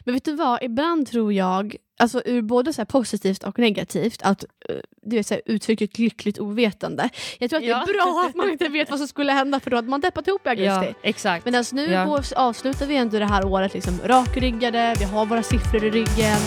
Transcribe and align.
Men 0.00 0.14
vet 0.14 0.24
du 0.24 0.32
vad, 0.34 0.62
ibland 0.62 1.06
tror 1.10 1.32
jag, 1.32 1.76
alltså 1.98 2.22
ur 2.24 2.42
både 2.42 2.72
så 2.72 2.84
positivt 2.84 3.44
och 3.44 3.58
negativt, 3.58 4.22
att 4.22 4.44
eh, 4.68 4.76
du 5.02 5.16
vet, 5.16 5.26
så 5.26 5.34
här, 5.34 5.42
uttrycket 5.46 5.98
lyckligt 5.98 6.38
ovetande. 6.38 7.08
Jag 7.38 7.50
tror 7.50 7.58
att 7.60 7.66
Ja. 7.66 7.76
det 7.86 7.90
är 7.90 7.94
bra 7.94 8.26
att 8.28 8.34
man 8.34 8.50
inte 8.50 8.68
vet 8.68 8.90
vad 8.90 8.98
som 8.98 9.08
skulle 9.08 9.32
hända 9.32 9.60
för 9.60 9.70
då 9.70 9.76
hade 9.76 9.88
man 9.88 10.00
deppat 10.00 10.28
ihop 10.28 10.46
i 10.46 10.48
augusti. 10.48 10.66
Ja, 10.68 10.94
exakt. 11.02 11.44
Men 11.44 11.54
alltså 11.54 11.76
nu 11.76 11.84
Ja. 11.92 12.04
går, 12.04 12.20
avslutar 12.36 12.86
vi 12.86 12.96
ändå 12.96 13.18
det 13.18 13.26
här 13.26 13.44
året 13.46 13.74
liksom 13.74 14.00
rakryggade, 14.04 14.94
vi 14.98 15.04
har 15.04 15.26
våra 15.26 15.42
siffror 15.42 15.84
i 15.84 15.90
ryggen. 15.90 16.38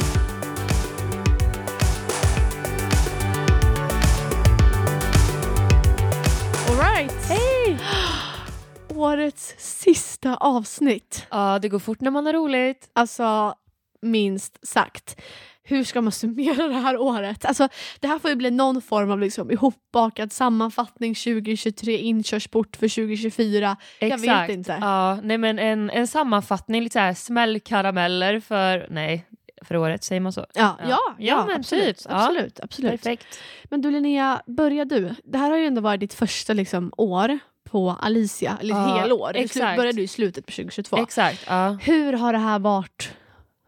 Årets 9.25 9.55
sista 9.57 10.35
avsnitt. 10.35 11.27
Ja, 11.31 11.59
det 11.59 11.69
går 11.69 11.79
fort 11.79 12.01
när 12.01 12.11
man 12.11 12.25
har 12.25 12.33
roligt. 12.33 12.89
Alltså, 12.93 13.53
minst 14.01 14.67
sagt. 14.67 15.21
Hur 15.63 15.83
ska 15.83 16.01
man 16.01 16.11
summera 16.11 16.67
det 16.67 16.73
här 16.73 16.97
året? 16.97 17.45
Alltså, 17.45 17.69
det 17.99 18.07
här 18.07 18.19
får 18.19 18.29
ju 18.29 18.35
bli 18.35 18.51
någon 18.51 18.81
form 18.81 19.11
av 19.11 19.19
liksom 19.19 19.51
ihopbakad 19.51 20.31
sammanfattning 20.31 21.15
2023, 21.15 21.97
inkörsport 21.97 22.75
för 22.75 22.87
2024. 22.87 23.77
Jag 23.99 24.17
vet 24.17 24.49
inte. 24.49 24.77
Ja, 24.81 25.19
nej 25.23 25.37
men 25.37 25.59
en, 25.59 25.89
en 25.89 26.07
sammanfattning, 26.07 26.83
lite 26.83 26.93
såhär 26.93 27.13
smällkarameller 27.13 28.39
för, 28.39 28.87
nej, 28.89 29.25
för 29.61 29.77
året, 29.77 30.03
säger 30.03 30.21
man 30.21 30.33
så? 30.33 30.45
Ja, 30.53 30.77
ja, 30.81 30.87
ja, 30.89 31.15
Ja, 31.17 31.45
men 31.47 31.55
absolut, 31.55 31.97
typ. 31.97 32.07
Ja. 32.09 32.15
absolut, 32.15 32.59
absolut. 32.59 32.91
Perfekt. 32.91 33.39
Men 33.63 33.81
du 33.81 33.91
Linnea, 33.91 34.41
börja 34.45 34.85
du. 34.85 35.15
Det 35.23 35.37
här 35.37 35.49
har 35.49 35.57
ju 35.57 35.65
ändå 35.65 35.81
varit 35.81 35.99
ditt 35.99 36.13
första 36.13 36.53
liksom, 36.53 36.91
år 36.97 37.39
på 37.75 37.91
Alicia, 37.91 38.57
eller 38.61 38.75
Ja, 38.75 38.97
helår. 38.97 39.33
Du 39.33 39.75
började 39.75 40.01
i 40.01 40.07
slutet 40.07 40.45
på 40.45 40.51
2022. 40.51 40.97
Exakt, 40.97 41.43
ja. 41.47 41.77
Hur 41.81 42.13
har 42.13 42.33
det 42.33 42.39
här 42.39 42.59
varit 42.59 43.11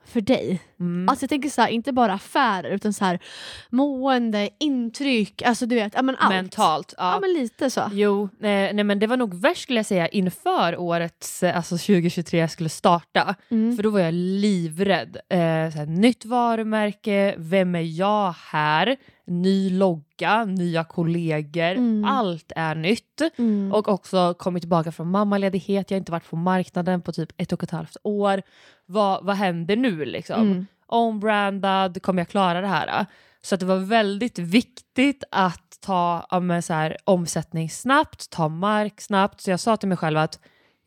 för 0.06 0.22
dig? 0.22 0.62
Mm. 0.80 1.10
Alltså 1.10 1.24
jag 1.24 1.30
tänker 1.30 1.50
så 1.50 1.62
här, 1.62 1.70
inte 1.70 1.92
bara 1.92 2.14
affärer 2.14 2.72
utan 2.72 2.94
så 2.94 3.06
här 3.06 3.20
mående, 3.70 4.50
intryck, 4.60 5.42
alltså 5.42 5.66
du 5.66 5.76
vet, 5.76 5.94
ja 5.96 6.02
men 6.02 6.16
allt. 6.16 6.34
Mentalt. 6.34 6.94
Ja. 6.98 7.14
Ja 7.14 7.20
men 7.20 7.34
lite 7.34 7.70
så. 7.70 7.90
Jo, 7.92 8.30
nej, 8.40 8.74
nej 8.74 8.84
men 8.84 9.00
det 9.00 9.08
var 9.08 9.18
nog 9.18 9.34
värst 9.34 9.62
skulle 9.64 9.80
jag 9.80 9.86
säga 9.86 10.08
inför 10.08 10.78
årets, 10.78 11.44
eh, 11.44 11.58
alltså 11.58 11.78
2023 11.78 12.48
skulle 12.48 12.70
starta. 12.70 13.36
Mm. 13.50 13.76
För 13.76 13.84
då 13.84 13.90
var 13.90 14.00
jag 14.00 14.14
livrädd. 14.14 15.18
Eh, 15.30 15.38
såhär, 15.72 15.86
nytt 15.86 16.26
varumärke, 16.26 17.36
vem 17.38 17.76
är 17.76 18.00
jag 18.00 18.36
här? 18.52 18.98
Ny 19.28 19.70
logga, 19.70 20.46
nya 20.46 20.84
kollegor, 20.84 21.72
Mm. 21.72 22.06
allt 22.06 22.52
är 22.56 22.76
nytt. 22.76 23.22
Mm. 23.38 23.72
Och 23.74 23.88
också 23.88 24.34
kommit 24.34 24.64
tillbaka 24.64 24.92
från 24.92 25.12
mammaledighet, 25.12 25.92
jag 25.92 25.96
har 25.96 26.00
inte 26.00 26.12
varit 26.12 26.30
på 26.30 26.36
marknaden 26.36 27.02
på 27.02 27.12
typ 27.12 27.30
ett 27.38 27.54
och 27.54 27.64
ett 27.64 27.72
halvt 27.72 27.98
år. 28.04 28.42
Vad, 28.86 29.26
vad 29.26 29.36
händer 29.36 29.76
nu 29.76 30.06
liksom? 30.06 30.42
Mm. 30.42 30.68
Ombrandad, 30.86 32.02
kommer 32.02 32.22
jag 32.22 32.30
klara 32.30 32.62
det 32.62 32.68
här? 32.68 33.06
Så 33.42 33.56
att 33.56 33.60
det 33.60 33.66
var 33.66 33.78
väldigt 33.78 34.40
viktigt 34.40 35.24
att 35.32 35.78
ta 35.82 36.28
ja, 36.30 36.62
så 36.62 36.74
här, 36.74 36.98
omsättning 37.04 37.70
snabbt, 37.70 38.30
ta 38.30 38.48
mark 38.48 39.02
snabbt. 39.02 39.42
Så 39.42 39.50
jag 39.50 39.60
sa 39.60 39.78
till 39.78 39.90
mig 39.90 39.98
själv 39.98 40.18
att 40.18 40.40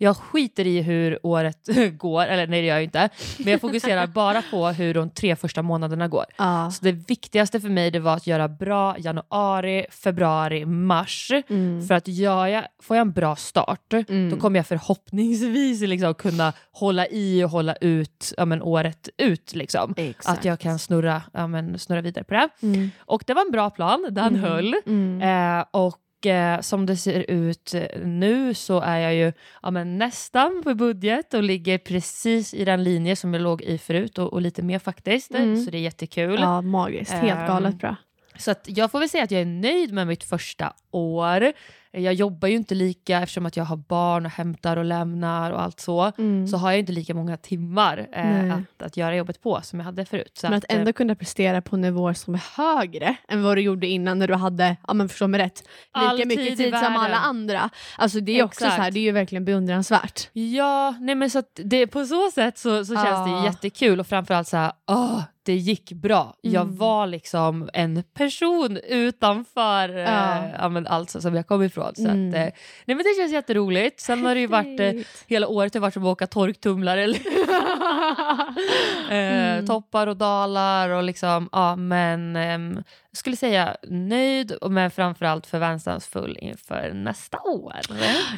jag 0.02 0.16
skiter 0.16 0.66
i 0.66 0.82
hur 0.82 1.18
året 1.26 1.68
går, 1.98 2.22
eller 2.22 2.46
nej 2.46 2.60
det 2.60 2.66
gör 2.66 2.74
jag 2.74 2.84
inte, 2.84 3.08
men 3.38 3.48
jag 3.52 3.60
fokuserar 3.60 4.06
bara 4.14 4.42
på 4.50 4.68
hur 4.68 4.94
de 4.94 5.10
tre 5.10 5.36
första 5.36 5.62
månaderna 5.62 6.08
går. 6.08 6.24
Ja. 6.38 6.70
Så 6.70 6.84
det 6.84 6.92
viktigaste 6.92 7.60
för 7.60 7.68
mig 7.68 7.90
det 7.90 7.98
var 8.00 8.14
att 8.16 8.26
göra 8.26 8.48
bra 8.48 8.96
januari, 8.98 9.86
februari, 9.90 10.64
mars. 10.64 11.30
Mm. 11.48 11.86
För 11.86 11.94
att 11.94 12.08
jag, 12.08 12.64
får 12.82 12.96
jag 12.96 13.02
en 13.02 13.12
bra 13.12 13.36
start, 13.36 13.92
Mm. 13.92 14.30
då 14.30 14.36
kommer 14.36 14.58
jag 14.58 14.66
förhoppningsvis 14.66 15.80
liksom 15.80 16.14
kunna 16.14 16.52
hålla 16.72 17.06
i 17.06 17.44
och 17.44 17.50
hålla 17.50 17.74
ut 17.80 18.34
ja, 18.36 18.44
men, 18.44 18.62
året 18.62 19.08
ut. 19.18 19.54
Liksom. 19.54 19.94
Exakt. 19.96 20.38
Att 20.38 20.44
jag 20.44 20.60
kan 20.60 20.78
snurra, 20.78 21.22
ja, 21.32 21.46
men, 21.46 21.78
snurra 21.78 22.00
vidare 22.00 22.24
på 22.24 22.34
det. 22.34 22.48
Mm. 22.62 22.90
Och 22.98 23.22
det 23.26 23.34
var 23.34 23.44
en 23.46 23.50
bra 23.52 23.70
plan, 23.70 24.06
den 24.10 24.26
Mm. 24.26 24.40
höll. 24.40 24.74
Mm. 24.86 25.22
Eh, 25.58 25.64
och 25.70 25.96
eh, 26.26 26.60
som 26.60 26.86
det 26.86 26.96
ser 26.96 27.30
ut 27.30 27.74
eh, 27.74 28.00
nu 28.04 28.54
så 28.54 28.80
är 28.80 28.98
jag 28.98 29.14
ju 29.14 29.32
ja, 29.62 29.70
men 29.70 29.98
nästan 29.98 30.60
på 30.64 30.74
budget 30.74 31.34
och 31.34 31.42
ligger 31.42 31.78
precis 31.78 32.54
i 32.54 32.64
den 32.64 32.84
linje 32.84 33.16
som 33.16 33.34
jag 33.34 33.42
låg 33.42 33.62
i 33.62 33.78
förut 33.78 34.18
och, 34.18 34.32
och 34.32 34.42
lite 34.42 34.62
mer 34.62 34.78
faktiskt. 34.78 35.34
Mm. 35.34 35.64
Så 35.64 35.70
det 35.70 35.78
är 35.78 35.82
jättekul. 35.82 36.40
Ja, 36.40 36.62
magiskt. 36.62 37.12
Helt 37.12 37.40
Ehm, 37.40 37.46
galet 37.46 37.74
bra. 37.74 37.96
Så 38.38 38.54
jag 38.66 38.90
får 38.90 38.98
väl 38.98 39.08
säga 39.08 39.24
att 39.24 39.30
jag 39.30 39.40
är 39.40 39.46
nöjd 39.46 39.92
med 39.92 40.06
mitt 40.06 40.24
första 40.24 40.72
år. 40.90 41.52
Jag 41.92 42.14
jobbar 42.14 42.48
ju 42.48 42.56
inte 42.56 42.74
lika 42.74 43.20
eftersom 43.20 43.46
att 43.46 43.56
jag 43.56 43.64
har 43.64 43.76
barn 43.76 44.26
och 44.26 44.32
hämtar 44.32 44.76
och 44.76 44.84
lämnar 44.84 45.50
och 45.50 45.62
allt 45.62 45.80
så. 45.80 46.12
Mm. 46.18 46.46
Så 46.48 46.56
har 46.56 46.70
jag 46.70 46.78
inte 46.78 46.92
lika 46.92 47.14
många 47.14 47.36
timmar 47.36 48.08
eh, 48.12 48.54
att, 48.54 48.82
att 48.82 48.96
göra 48.96 49.16
jobbet 49.16 49.42
på 49.42 49.60
som 49.62 49.78
jag 49.78 49.84
hade 49.86 50.04
förut. 50.04 50.32
Så 50.34 50.46
Men 50.48 50.58
att 50.58 50.64
eh, 50.68 50.78
ändå 50.78 50.92
kunna 50.92 51.14
prestera 51.14 51.62
på 51.62 51.76
nivåer 51.76 52.12
som 52.12 52.34
är 52.34 52.42
högre 52.56 53.16
än 53.28 53.42
vad 53.42 53.56
du 53.56 53.60
gjorde 53.60 53.86
innan 53.86 54.18
när 54.18 54.28
du 54.28 54.34
hade, 54.34 54.76
ja 54.86 54.94
men 54.94 55.08
förstå 55.08 55.26
mig 55.26 55.40
rätt, 55.40 55.62
lika 55.94 56.26
mycket 56.28 56.56
tid 56.56 56.74
som 56.78 56.96
alla 56.96 57.16
andra. 57.16 57.70
Alltså 57.98 58.20
det 58.20 58.38
är 58.38 58.44
också 58.44 58.60
så 58.60 58.64
Exakt. 58.64 58.82
här, 58.82 58.90
det 58.90 58.98
är 59.00 59.02
ju 59.02 59.12
verkligen 59.12 59.44
beundransvärt. 59.44 60.28
Ja, 60.32 60.94
nej 61.00 61.14
men 61.14 61.30
så 61.30 61.38
att 61.38 61.60
det, 61.64 61.86
på 61.86 62.06
så 62.06 62.30
sätt 62.30 62.58
så, 62.58 62.84
så 62.84 62.94
känns 62.94 63.06
Ah. 63.10 63.40
det 63.40 63.46
jättekul 63.46 64.00
och 64.00 64.06
framförallt 64.06 64.48
så 64.48 64.56
här, 64.56 64.72
åh, 64.90 65.22
det 65.42 65.54
gick 65.54 65.92
bra. 65.92 66.34
Jag 66.40 66.62
Mm. 66.64 66.76
var 66.76 67.06
liksom 67.06 67.70
en 67.72 68.02
person 68.14 68.76
utanför 68.88 69.88
Ja. 69.88 70.38
eh, 70.38 70.50
ja, 70.58 70.68
men 70.68 70.86
allt 70.86 71.10
som 71.10 71.34
jag 71.34 71.46
kom 71.46 71.62
ifrån. 71.62 71.94
Så 71.94 72.02
Mm. 72.08 72.28
att, 72.28 72.34
eh, 72.34 72.40
nej 72.40 72.52
men 72.86 72.96
det 72.98 73.14
känns 73.18 73.32
jätteroligt. 73.32 74.00
Sen 74.00 74.26
har 74.26 74.34
det 74.34 74.40
ju 74.40 74.46
varit, 74.46 74.80
eh, 74.80 74.92
hela 75.26 75.48
året 75.48 75.74
har 75.74 75.80
varit 75.80 75.94
som 75.94 76.02
att 76.04 76.08
åka 76.12 76.26
torktumlare. 76.26 77.02
eller- 77.04 77.20
eh, 79.10 79.40
Mm. 79.50 79.66
Toppar 79.66 80.06
och 80.06 80.16
dalar 80.16 80.88
och 80.90 81.02
liksom, 81.02 81.48
ja 81.52 81.76
men 81.76 82.34
jag 82.34 82.84
skulle 83.16 83.36
säga 83.36 83.76
nöjd 83.88 84.52
men 84.70 84.90
framförallt 84.90 85.46
förväntansfull 85.46 86.38
inför 86.40 86.92
nästa 86.94 87.38
år. 87.40 87.74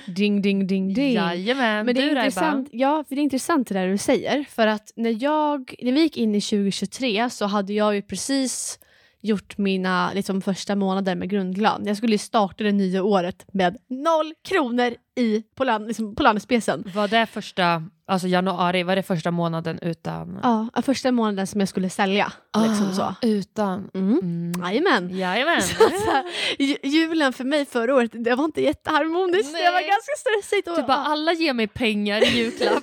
Ding, 0.07 0.43
ding, 0.43 0.67
ding, 0.67 0.95
ding. 0.95 1.15
Jajamän, 1.15 1.87
Men 1.87 1.95
det 1.95 2.01
är, 2.01 2.03
du 2.03 2.09
Raiba? 2.09 2.25
intressant, 2.25 2.69
ja, 2.73 3.05
för 3.09 3.15
det 3.15 3.21
är 3.21 3.23
intressant 3.23 3.69
det 3.69 3.75
där 3.75 3.89
du 3.89 3.99
säger. 3.99 4.45
För 4.45 4.67
att 4.67 4.93
när, 4.97 5.23
jag, 5.23 5.75
när 5.83 5.93
vi 5.93 6.01
gick 6.01 6.17
in 6.17 6.35
i 6.35 6.41
2023 6.41 7.31
så 7.31 7.47
hade 7.47 7.73
jag 7.73 7.95
ju 7.95 8.03
precis 8.03 8.79
gjort 9.21 9.59
mina 9.59 10.13
liksom, 10.15 10.43
första 10.43 10.77
månader 10.77 11.15
med 11.15 11.31
grundlön. 11.31 11.83
Jag 11.87 11.97
skulle 11.97 12.13
ju 12.13 12.19
starta 12.19 12.65
det 12.65 12.73
nya 12.73 13.03
året 13.03 13.47
med 13.53 13.77
noll 13.89 14.33
kronor 14.49 14.95
i, 15.17 15.43
på, 15.55 15.65
lön, 15.65 15.87
liksom, 15.87 16.15
på 16.15 16.23
lönespecen. 16.23 16.85
Var 16.95 17.09
det 17.09 17.27
första, 17.27 17.83
alltså 18.07 18.29
januari, 18.29 18.83
var 18.83 18.97
det 18.97 19.03
första 19.03 19.31
månaden 19.31 19.79
utan? 19.83 20.39
Ja, 20.43 20.83
första 20.83 21.13
månaden 21.13 21.47
som 21.47 21.61
jag 21.61 21.69
skulle 21.69 21.91
sälja. 21.91 22.33
Liksom 22.69 22.95
så. 22.95 23.15
Utan? 23.23 23.91
Mm. 23.95 24.19
Mm. 24.23 24.53
Jajamän. 24.65 25.17
Jajamän. 25.19 25.63
Så 25.63 25.85
att 25.87 26.01
så 26.01 26.11
här, 26.11 26.25
ju- 26.59 26.77
julen 26.83 27.33
för 27.33 27.45
mig 27.45 27.65
förra 27.67 27.95
året, 27.95 28.11
det 28.15 28.35
var 28.35 28.45
inte 28.45 28.63
jätteharmoniskt. 28.63 29.53
Det 29.53 29.71
var 29.71 29.81
ganska 29.81 30.13
stressigt. 30.19 30.69
Och, 30.69 30.77
Du 30.77 30.83
bara, 30.83 30.97
alla 30.99 31.33
ger 31.33 31.53
mig 31.53 31.67
pengar 31.67 32.23
i 32.25 32.39
julklapp. 32.39 32.83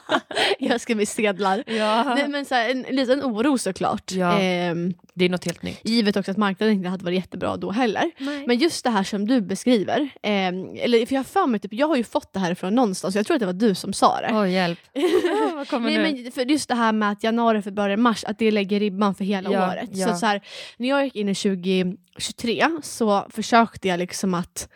jag 0.58 0.80
ska 0.80 0.94
med 0.94 1.08
sedlar. 1.08 1.64
ja. 1.66 2.14
Nej, 2.14 2.28
men 2.28 2.44
så 2.44 2.54
här, 2.54 2.68
en 2.70 2.82
liten 2.96 3.22
oro 3.22 3.58
såklart. 3.58 4.12
Ja. 4.12 4.38
Ehm, 4.40 4.94
Det 5.14 5.24
är 5.24 5.28
något 5.28 5.44
helt 5.44 5.62
nytt. 5.62 5.80
givet 5.84 6.16
också 6.16 6.30
att 6.30 6.36
marknaden 6.36 6.74
inte 6.74 6.88
hade 6.88 7.04
varit 7.04 7.16
jättebra 7.18 7.56
då 7.56 7.70
heller. 7.70 8.10
Nej. 8.18 8.44
Men 8.46 8.58
just 8.58 8.84
det 8.84 8.90
här 8.90 9.02
som 9.04 9.26
du 9.26 9.40
beskriver, 9.40 10.08
ehm, 10.22 10.76
eller 10.76 11.06
för 11.06 11.14
jag 11.14 11.18
har 11.20 11.24
för 11.24 11.46
mig, 11.46 11.59
typ, 11.60 11.72
jag 11.72 11.86
har 11.86 11.96
ju 11.96 12.04
fått 12.04 12.32
det 12.32 12.40
här 12.40 12.54
från 12.54 12.74
någonstans, 12.74 13.14
jag 13.16 13.26
tror 13.26 13.34
att 13.34 13.40
det 13.40 13.46
var 13.46 13.52
du 13.52 13.74
som 13.74 13.92
sa 13.92 14.20
det. 14.20 14.30
Oj, 14.32 14.50
hjälp. 14.52 14.78
Vad 15.54 15.68
kommer 15.68 15.90
Nej, 15.98 16.12
nu? 16.12 16.22
men 16.22 16.32
för 16.32 16.46
just 16.46 16.68
det 16.68 16.74
här 16.74 16.92
med 16.92 17.10
att 17.10 17.22
januari, 17.24 17.62
februari, 17.62 17.96
mars, 17.96 18.24
att 18.24 18.38
det 18.38 18.50
lägger 18.50 18.80
ribban 18.80 19.14
för 19.14 19.24
hela 19.24 19.52
Ja, 19.52 19.70
året. 19.72 19.90
ja. 19.92 20.08
Så, 20.08 20.14
så 20.18 20.26
här, 20.26 20.40
när 20.76 20.88
jag 20.88 21.04
gick 21.04 21.16
in 21.16 21.28
i 21.28 21.34
2023 21.34 22.66
så 22.82 23.26
försökte 23.30 23.88
jag 23.88 23.98
liksom 23.98 24.34
att 24.34 24.68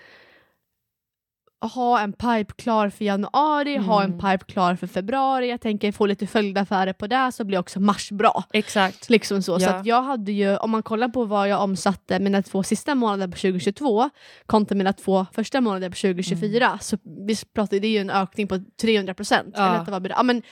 ha 1.72 2.00
en 2.00 2.12
pipe 2.12 2.52
klar 2.56 2.88
för 2.90 3.04
januari, 3.04 3.76
ha 3.76 4.02
en 4.02 4.12
Mm. 4.12 4.18
pipe 4.38 4.52
klar 4.52 4.76
för 4.76 4.86
februari. 4.86 5.50
Jag 5.50 5.60
tänker 5.60 5.92
få 5.92 6.06
lite 6.06 6.26
följdaffärer 6.26 6.92
på 6.92 7.06
det 7.06 7.32
så 7.32 7.44
blir 7.44 7.58
också 7.58 7.80
mars 7.80 8.10
bra. 8.10 8.44
Exakt. 8.52 9.10
Liksom 9.10 9.42
så. 9.42 9.58
så 9.60 9.64
Ja. 9.66 9.74
att 9.74 9.86
jag 9.86 10.02
hade 10.02 10.32
ju, 10.32 10.56
om 10.56 10.70
man 10.70 10.82
kollar 10.82 11.08
på 11.08 11.24
vad 11.24 11.48
jag 11.48 11.62
omsatte 11.62 12.18
mina 12.18 12.42
två 12.42 12.62
sista 12.62 12.94
månader 12.94 13.32
på 13.32 13.38
2022 13.38 14.10
kontra 14.46 14.76
mina 14.76 14.92
två 14.92 15.26
första 15.32 15.60
månader 15.60 15.90
på 15.90 15.96
2024 15.96 16.78
så 16.82 16.96
vi 17.26 17.36
pratade, 17.54 17.80
det 17.80 17.86
är 17.86 17.92
ju 17.92 17.98
en 17.98 18.10
ökning 18.10 18.48
på 18.48 18.60
300 18.80 19.14
procent. 19.14 19.54
Ja. 19.56 19.84
Ja. 20.08 20.22
men, 20.22 20.42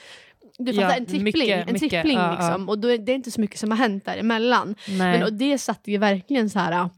du 0.57 0.73
fattar, 0.73 0.87
Ja, 0.89 0.95
en 0.95 1.05
trippling, 1.05 1.23
mycket, 1.23 1.67
en 1.67 1.73
mycket. 1.73 1.89
trippling 1.89 2.17
Ja, 2.17 2.31
liksom. 2.31 2.69
Och 2.69 2.79
då 2.79 2.87
är 2.91 2.97
det 2.97 3.13
inte 3.13 3.31
så 3.31 3.41
mycket 3.41 3.59
som 3.59 3.71
har 3.71 3.77
hänt 3.77 4.05
däremellan. 4.05 4.75
Nej. 4.87 4.97
Men, 4.97 5.23
och 5.23 5.33
det 5.33 5.57
satte 5.57 5.91
ju 5.91 5.97
verkligen 5.97 6.49
så 6.49 6.59
här 6.59 6.89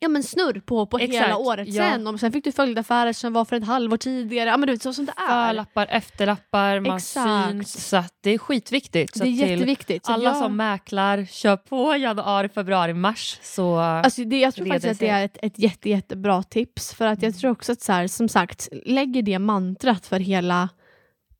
Ja 0.00 0.08
men 0.08 0.22
snurr 0.22 0.60
på, 0.60 0.86
på 0.86 0.98
hela 0.98 1.36
året 1.36 1.68
ja. 1.68 1.82
sen. 1.90 2.06
Och 2.06 2.20
sen 2.20 2.32
fick 2.32 2.44
du 2.44 2.52
följdaffärer 2.52 3.12
som 3.12 3.32
var 3.32 3.44
för 3.44 3.56
ett 3.56 3.66
halvår 3.66 3.96
tidigare. 3.96 4.50
Ja 4.50 4.56
men 4.56 4.66
du 4.66 4.72
vet 4.72 4.82
så 4.82 4.92
som 4.92 5.06
det 5.06 5.12
är. 5.16 5.48
Förlappar, 5.48 5.86
efterlappar, 5.90 6.80
man 6.80 6.96
Exakt. 6.96 7.50
syns. 7.50 7.88
Så 7.88 8.04
det 8.22 8.30
är 8.30 8.38
skitviktigt. 8.38 9.16
Så 9.18 9.24
Det 9.24 9.30
är 9.30 9.48
jätteviktigt. 9.48 10.06
Så 10.06 10.12
alla 10.12 10.24
jag- 10.24 10.36
som 10.36 10.56
mäklar, 10.56 11.24
kör 11.24 11.56
på 11.56 11.96
januari, 11.96 12.48
februari, 12.48 12.94
mars. 12.94 13.38
Så 13.42 13.76
Alltså 13.78 14.24
det, 14.24 14.38
jag 14.40 14.54
tror 14.54 14.66
faktiskt 14.66 14.84
att 14.86 14.90
det 14.98 15.06
sig. 15.06 15.08
är 15.08 15.24
ett, 15.24 15.38
ett 15.42 15.58
jätte, 15.58 15.88
jättebra 15.90 16.42
tips. 16.42 16.94
För 16.94 17.06
att 17.06 17.22
jag 17.22 17.38
tror 17.38 17.50
också 17.50 17.72
att 17.72 17.80
så 17.80 17.92
här, 17.92 18.06
som 18.06 18.28
sagt, 18.28 18.68
lägger 18.84 19.22
det 19.22 19.38
mantrat 19.38 20.06
för 20.06 20.20
hela 20.20 20.68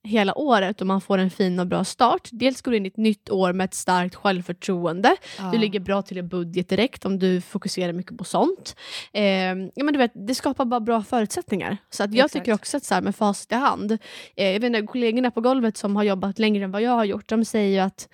hela 0.05 0.39
året 0.39 0.81
och 0.81 0.87
man 0.87 1.01
får 1.01 1.19
en 1.19 1.31
fin 1.31 1.61
och 1.61 1.67
bra 1.67 1.85
start. 1.85 2.29
Dels 2.33 2.63
går 2.63 2.71
du 2.73 2.77
in 2.77 2.85
i 2.85 2.89
ett 2.89 2.97
nytt 2.97 3.31
år 3.31 3.53
med 3.53 3.65
ett 3.65 3.75
starkt 3.75 4.15
självförtroende. 4.15 5.17
Ja. 5.39 5.51
Du 5.53 5.59
ligger 5.59 5.81
bra 5.81 6.03
till 6.03 6.19
i 6.19 6.23
budget 6.23 6.69
direkt 6.69 7.05
om 7.05 7.19
du 7.19 7.41
fokuserar 7.41 7.93
mycket 7.93 8.19
på 8.19 8.25
sånt. 8.25 8.77
Eh, 9.13 9.25
ja, 9.75 9.85
men 9.85 9.93
du 9.93 9.99
vet, 9.99 10.13
det 10.15 10.35
skapar 10.35 10.65
bara 10.65 10.81
bra 10.81 11.03
förutsättningar. 11.03 11.77
Så 11.91 12.05
att 12.05 12.15
jag 12.15 12.25
Exakt. 12.25 12.45
tycker 12.45 12.55
också 12.55 12.77
att 12.77 12.85
så 12.85 12.95
här, 12.95 13.03
med 13.03 13.17
facit 13.17 13.53
i 13.53 13.55
hand, 13.55 13.93
eh, 14.37 14.51
jag 14.51 14.61
vet 14.61 14.65
inte, 14.65 14.83
kollegorna 14.83 15.31
på 15.31 15.41
golvet 15.41 15.77
som 15.77 15.97
har 15.97 16.03
jobbat 16.03 16.39
längre 16.39 16.65
än 16.65 16.71
vad 16.71 16.83
jag 16.83 16.91
har 16.91 17.05
gjort, 17.05 17.29
de 17.29 17.45
säger 17.45 17.83
att 17.83 18.09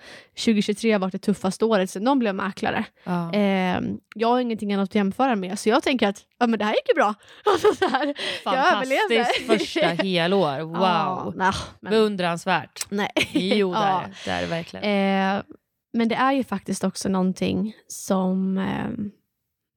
2023 0.45 0.91
har 0.91 0.99
varit 0.99 1.11
det 1.11 1.19
tuffaste 1.19 1.65
året 1.65 1.89
sedan 1.89 2.03
de 2.03 2.19
blev 2.19 2.35
mäklare. 2.35 2.85
Ja. 3.03 3.33
Eh, 3.33 3.81
jag 4.15 4.27
har 4.27 4.39
ingenting 4.39 4.73
annat 4.73 4.89
att 4.89 4.95
jämföra 4.95 5.35
med, 5.35 5.59
så 5.59 5.69
jag 5.69 5.83
tänker 5.83 6.07
att 6.07 6.23
ja, 6.39 6.47
men 6.47 6.59
det 6.59 6.65
här 6.65 6.71
gick 6.73 6.87
ju 6.89 6.93
bra. 6.95 7.13
Alltså, 7.45 7.75
så 7.75 7.87
här. 7.87 8.13
Fantastiskt 8.43 9.47
första 9.47 9.87
helår. 10.03 10.59
Wow. 10.59 10.75
Ja, 10.81 11.33
nah, 11.35 11.55
men, 11.79 11.91
Beundransvärt. 11.91 12.85
nej. 12.89 13.09
Jo, 13.33 13.73
det 13.73 13.79
Ja. 13.79 14.03
det. 14.25 14.31
är 14.31 14.41
det 14.41 14.47
verkligen. 14.47 14.83
Eh, 15.37 15.43
men 15.93 16.07
det 16.07 16.15
är 16.15 16.31
ju 16.31 16.43
faktiskt 16.43 16.83
också 16.83 17.09
någonting 17.09 17.73
som 17.87 18.57
eh, 18.57 18.89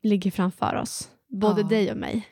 ligger 0.03 0.31
framför 0.31 0.75
oss. 0.77 1.09
Både 1.41 1.61
Ja. 1.61 1.67
dig 1.69 1.91
och 1.91 1.97
mig. 1.97 2.29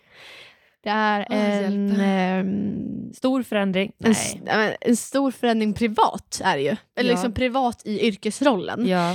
Det 0.83 0.91
är 0.91 1.21
Ah, 1.21 1.25
en, 1.35 2.01
ehm, 2.01 3.13
Stor 3.15 3.43
förändring. 3.43 3.93
en, 3.99 4.15
Nej. 4.45 4.77
en 4.81 4.97
stor 4.97 5.31
förändring 5.31 5.75
privat 5.75 6.41
är 6.45 6.57
det 6.57 6.63
ju. 6.63 6.77
Eller 6.97 7.11
Ja. 7.11 7.15
liksom 7.15 7.33
privat 7.33 7.83
i 7.85 8.07
yrkesrollen. 8.07 8.87
Ja. 8.89 9.13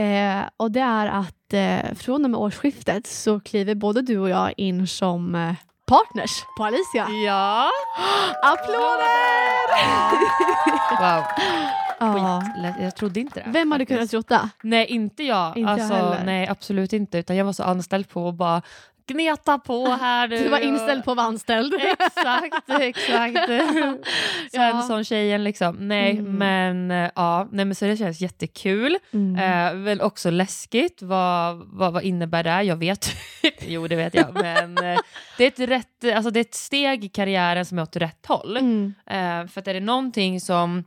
Eh, 0.00 0.42
och 0.56 0.70
det 0.70 0.80
är 0.80 1.06
att 1.06 1.36
eh, 1.54 1.94
från 1.94 2.24
och 2.24 2.30
med 2.30 2.40
årsskiftet 2.40 3.06
så 3.06 3.40
kliver 3.40 3.74
både 3.74 4.02
du 4.02 4.18
och 4.18 4.30
jag 4.30 4.54
in 4.56 4.86
som 4.86 5.34
eh, 5.34 5.54
partners 5.86 6.30
på 6.58 6.64
Alicia. 6.64 7.08
Ja. 7.26 7.70
Applåder! 8.42 9.54
Wow. 11.00 11.24
ja. 11.98 12.42
Skitlätt. 12.46 12.76
Jag 12.80 12.96
trodde 12.96 13.20
inte 13.20 13.40
det. 13.40 13.50
Vem 13.50 13.72
hade 13.72 13.86
kunnat 13.86 14.10
tro 14.10 14.20
det? 14.20 14.48
Nej, 14.62 14.86
inte 14.86 15.22
jag. 15.22 15.56
Inte 15.56 15.60
jag 15.60 15.80
alltså, 15.80 15.94
heller. 15.94 16.24
nej, 16.24 16.48
absolut 16.48 16.92
inte. 16.92 17.18
Utan 17.18 17.36
jag 17.36 17.44
var 17.44 17.52
så 17.52 17.62
anställd 17.62 18.08
på 18.08 18.28
att 18.28 18.34
bara 18.34 18.62
gneta 19.06 19.58
på 19.58 19.86
här 19.86 20.28
nu. 20.28 20.38
Du 20.38 20.48
var 20.48 20.58
inställd 20.58 21.04
på 21.04 21.10
att 21.10 21.16
vara 21.16 21.26
anställd. 21.26 21.74
Exakt, 21.74 22.70
exakt. 22.80 23.38
så 23.46 23.60
Ja. 24.52 24.62
En 24.62 24.82
sån 24.82 25.04
tjejen 25.04 25.44
liksom. 25.44 25.88
Nej, 25.88 26.10
Mm. 26.10 26.34
men 26.38 26.90
eh, 27.04 27.10
ja, 27.14 27.48
nej, 27.50 27.64
men 27.64 27.74
så 27.74 27.84
det 27.84 27.96
känns 27.96 28.20
jättekul. 28.20 28.98
Mm. 29.12 29.36
Eh, 29.76 29.82
väl 29.84 30.00
också 30.00 30.30
läskigt. 30.30 31.02
Vad, 31.02 31.56
vad, 31.66 31.92
vad 31.92 32.02
innebär 32.02 32.42
det? 32.44 32.62
Jag 32.62 32.76
vet. 32.76 33.10
jo, 33.66 33.88
det 33.88 33.96
vet 33.96 34.14
jag. 34.14 34.34
Men 34.34 34.78
eh, 34.78 34.98
det, 35.38 35.44
är 35.44 35.48
ett 35.48 35.68
rätt, 35.68 36.14
alltså, 36.16 36.30
det 36.30 36.40
är 36.40 36.44
ett 36.44 36.54
steg 36.54 37.04
i 37.04 37.08
karriären 37.08 37.64
som 37.64 37.78
är 37.78 37.82
åt 37.82 37.96
rätt 37.96 38.26
håll. 38.26 38.56
Mm. 38.56 38.94
Eh, 39.06 39.48
för 39.50 39.60
att 39.60 39.68
är 39.68 39.74
det 39.74 39.80
någonting 39.80 40.40
som 40.40 40.84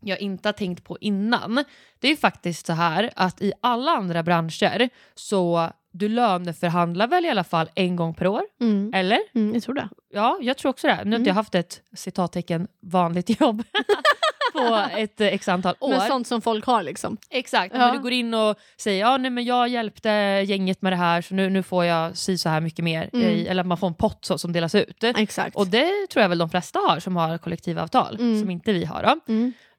jag 0.00 0.20
inte 0.20 0.48
har 0.48 0.52
tänkt 0.52 0.84
på 0.84 0.98
innan, 1.00 1.64
det 2.00 2.06
är 2.06 2.10
ju 2.10 2.16
faktiskt 2.16 2.66
så 2.66 2.72
här 2.72 3.10
att 3.16 3.42
i 3.42 3.52
alla 3.60 3.90
andra 3.90 4.22
branscher 4.22 4.88
så 5.14 5.70
du 5.98 6.08
löneförhandlar 6.08 7.06
väl 7.06 7.24
i 7.24 7.28
alla 7.30 7.44
fall 7.44 7.68
en 7.74 7.96
gång 7.96 8.14
per 8.14 8.26
år? 8.26 8.42
Mm. 8.60 8.90
Eller? 8.94 9.18
Mm, 9.34 9.54
jag 9.54 9.62
tror 9.62 9.74
det. 9.74 9.88
Ja, 10.12 10.38
jag 10.40 10.56
tror 10.58 10.70
också 10.70 10.86
det. 10.86 10.92
Nu 10.94 10.98
har 10.98 11.02
Mm. 11.06 11.14
inte 11.20 11.30
jag 11.30 11.34
haft 11.34 11.54
ett 11.54 11.82
citattecken 11.96 12.68
vanligt 12.82 13.40
jobb 13.40 13.62
på 14.52 14.86
ett 14.96 15.20
eh, 15.20 15.26
x 15.26 15.48
antal 15.48 15.74
år. 15.80 15.88
Men 15.90 16.00
sånt 16.08 16.26
som 16.26 16.40
folk 16.42 16.64
har 16.66 16.82
liksom. 16.82 17.16
Exakt, 17.30 17.74
Ja. 17.74 17.78
men 17.80 17.96
du 17.96 18.02
går 18.02 18.12
in 18.12 18.34
och 18.34 18.56
säger 18.76 19.00
ja, 19.00 19.16
nej, 19.16 19.30
men 19.30 19.44
jag 19.44 19.68
hjälpte 19.68 20.08
gänget 20.46 20.82
med 20.82 20.92
det 20.92 20.96
här 20.96 21.22
så 21.22 21.34
nu, 21.34 21.50
nu 21.50 21.62
får 21.62 21.84
jag 21.84 22.16
sy 22.16 22.38
så 22.38 22.48
här 22.48 22.60
mycket 22.60 22.84
mer. 22.84 23.10
Mm. 23.12 23.46
Eller 23.46 23.64
man 23.64 23.78
får 23.78 23.86
en 23.86 23.94
pott 23.94 24.24
så, 24.24 24.38
som 24.38 24.52
delas 24.52 24.74
ut. 24.74 25.04
Exakt. 25.04 25.56
Och 25.56 25.66
det 25.66 26.06
tror 26.10 26.22
jag 26.22 26.28
väl 26.28 26.38
de 26.38 26.50
flesta 26.50 26.78
har 26.88 27.00
som 27.00 27.16
har 27.16 27.38
kollektivavtal, 27.38 28.14
Mm. 28.20 28.40
som 28.40 28.50
inte 28.50 28.72
vi 28.72 28.84
har. 28.84 29.02
Då. 29.02 29.32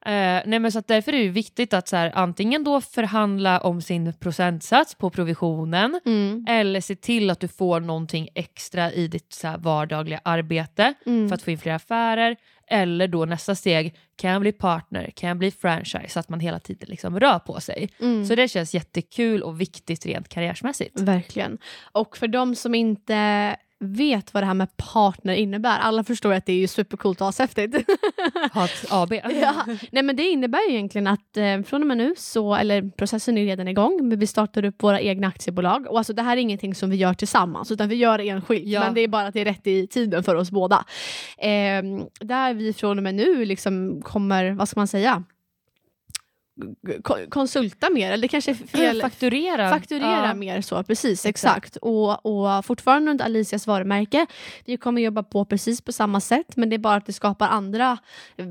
Eh, 0.05 0.41
nej, 0.45 0.59
men 0.59 0.71
så 0.71 0.81
därför 0.87 1.13
är 1.13 1.23
det 1.23 1.29
viktigt 1.29 1.73
att 1.73 1.87
så 1.87 1.95
här, 1.95 2.11
antingen 2.15 2.63
då 2.63 2.81
förhandla 2.81 3.59
om 3.59 3.81
sin 3.81 4.13
procentsats 4.13 4.95
på 4.95 5.09
provisionen 5.09 5.99
Mm. 6.05 6.45
eller 6.49 6.81
se 6.81 6.95
till 6.95 7.29
att 7.29 7.39
du 7.39 7.47
får 7.47 7.79
någonting 7.79 8.29
extra 8.35 8.91
i 8.91 9.07
ditt 9.07 9.33
så 9.33 9.47
här, 9.47 9.57
vardagliga 9.57 10.21
arbete 10.23 10.93
Mm. 11.05 11.29
för 11.29 11.35
att 11.35 11.41
få 11.41 11.51
in 11.51 11.57
fler 11.57 11.73
affärer. 11.73 12.35
Eller 12.71 13.07
då 13.07 13.25
nästa 13.25 13.55
steg, 13.55 13.95
kan 14.15 14.29
jag 14.31 14.41
bli 14.41 14.51
partner, 14.51 15.11
kan 15.15 15.27
jag 15.29 15.37
bli 15.37 15.51
franchise 15.51 16.09
så 16.09 16.19
att 16.19 16.29
man 16.29 16.39
hela 16.39 16.59
tiden 16.59 16.89
liksom 16.89 17.19
rör 17.19 17.39
på 17.39 17.59
sig. 17.61 17.89
Mm. 18.01 18.25
Så 18.25 18.35
det 18.35 18.47
känns 18.47 18.73
jättekul 18.73 19.43
och 19.43 19.61
viktigt 19.61 20.05
rent 20.05 20.29
karriärsmässigt. 20.29 20.99
Verkligen. 20.99 21.57
Och 21.91 22.17
för 22.17 22.27
de 22.27 22.55
som 22.55 22.75
inte 22.75 23.55
vet 23.79 24.33
vad 24.33 24.43
det 24.43 24.47
här 24.47 24.53
med 24.53 24.77
partner 24.77 25.33
innebär, 25.33 25.79
alla 25.79 26.03
förstår 26.03 26.33
att 26.33 26.45
det 26.45 26.51
är 26.51 26.57
ju 26.57 26.67
supercoolt 26.67 27.21
och 27.21 27.29
ashäftigt. 27.29 27.75
Ha 28.53 28.65
ett 28.65 28.85
AB. 28.89 29.13
ja. 29.13 29.65
Nej 29.91 30.03
men 30.03 30.15
det 30.15 30.23
innebär 30.23 30.69
ju 30.69 30.75
egentligen 30.75 31.07
att 31.07 31.37
eh, 31.37 31.61
från 31.61 31.81
och 31.81 31.87
med 31.87 31.97
nu 31.97 32.13
så, 32.17 32.55
eller 32.55 32.89
processen 32.97 33.37
är 33.37 33.45
redan 33.45 33.67
igång, 33.67 33.99
men 34.01 34.19
vi 34.19 34.27
startar 34.27 34.65
upp 34.65 34.83
våra 34.83 35.01
egna 35.01 35.27
aktiebolag. 35.27 35.87
Och 35.87 35.97
alltså 35.97 36.13
det 36.13 36.21
här 36.21 36.37
är 36.37 36.41
ingenting 36.41 36.75
som 36.75 36.89
vi 36.89 36.95
gör 36.95 37.13
tillsammans, 37.13 37.71
utan 37.71 37.89
vi 37.89 37.95
gör 37.95 38.17
det 38.17 38.29
enskilt. 38.29 38.67
Ja. 38.67 38.79
Men 38.79 38.93
det 38.93 39.01
är 39.01 39.07
bara 39.07 39.27
att 39.27 39.33
det 39.33 39.41
är 39.41 39.45
rätt 39.45 39.67
i 39.67 39.87
tiden 39.87 40.23
för 40.23 40.35
oss 40.35 40.51
båda. 40.51 40.85
Eh, 41.37 41.83
där 42.19 42.53
vi 42.53 42.73
från 42.73 42.97
och 42.97 43.03
med 43.03 43.15
nu 43.15 43.45
liksom 43.45 44.01
kommer, 44.01 44.51
vad 44.51 44.69
ska 44.69 44.79
man 44.79 44.87
säga, 44.87 45.23
konsulta 47.29 47.89
mer, 47.89 48.11
eller 48.11 48.27
kanske 48.27 48.55
fel, 48.55 49.01
Fakturera. 49.01 49.69
fakturera 49.69 50.27
Ja. 50.27 50.33
mer 50.33 50.61
så, 50.61 50.83
precis 50.83 51.25
Exakt. 51.25 51.57
exakt. 51.57 51.75
Och, 51.75 52.25
och 52.25 52.65
fortfarande 52.65 53.11
under 53.11 53.25
Alicias 53.25 53.67
varumärke. 53.67 54.25
Vi 54.65 54.77
kommer 54.77 55.01
jobba 55.01 55.23
på 55.23 55.45
precis 55.45 55.81
på 55.81 55.91
samma 55.91 56.21
sätt 56.21 56.55
men 56.57 56.69
det 56.69 56.75
är 56.75 56.77
bara 56.77 56.95
att 56.95 57.05
det 57.05 57.13
skapar 57.13 57.47
andra 57.47 57.97
eh, 58.37 58.45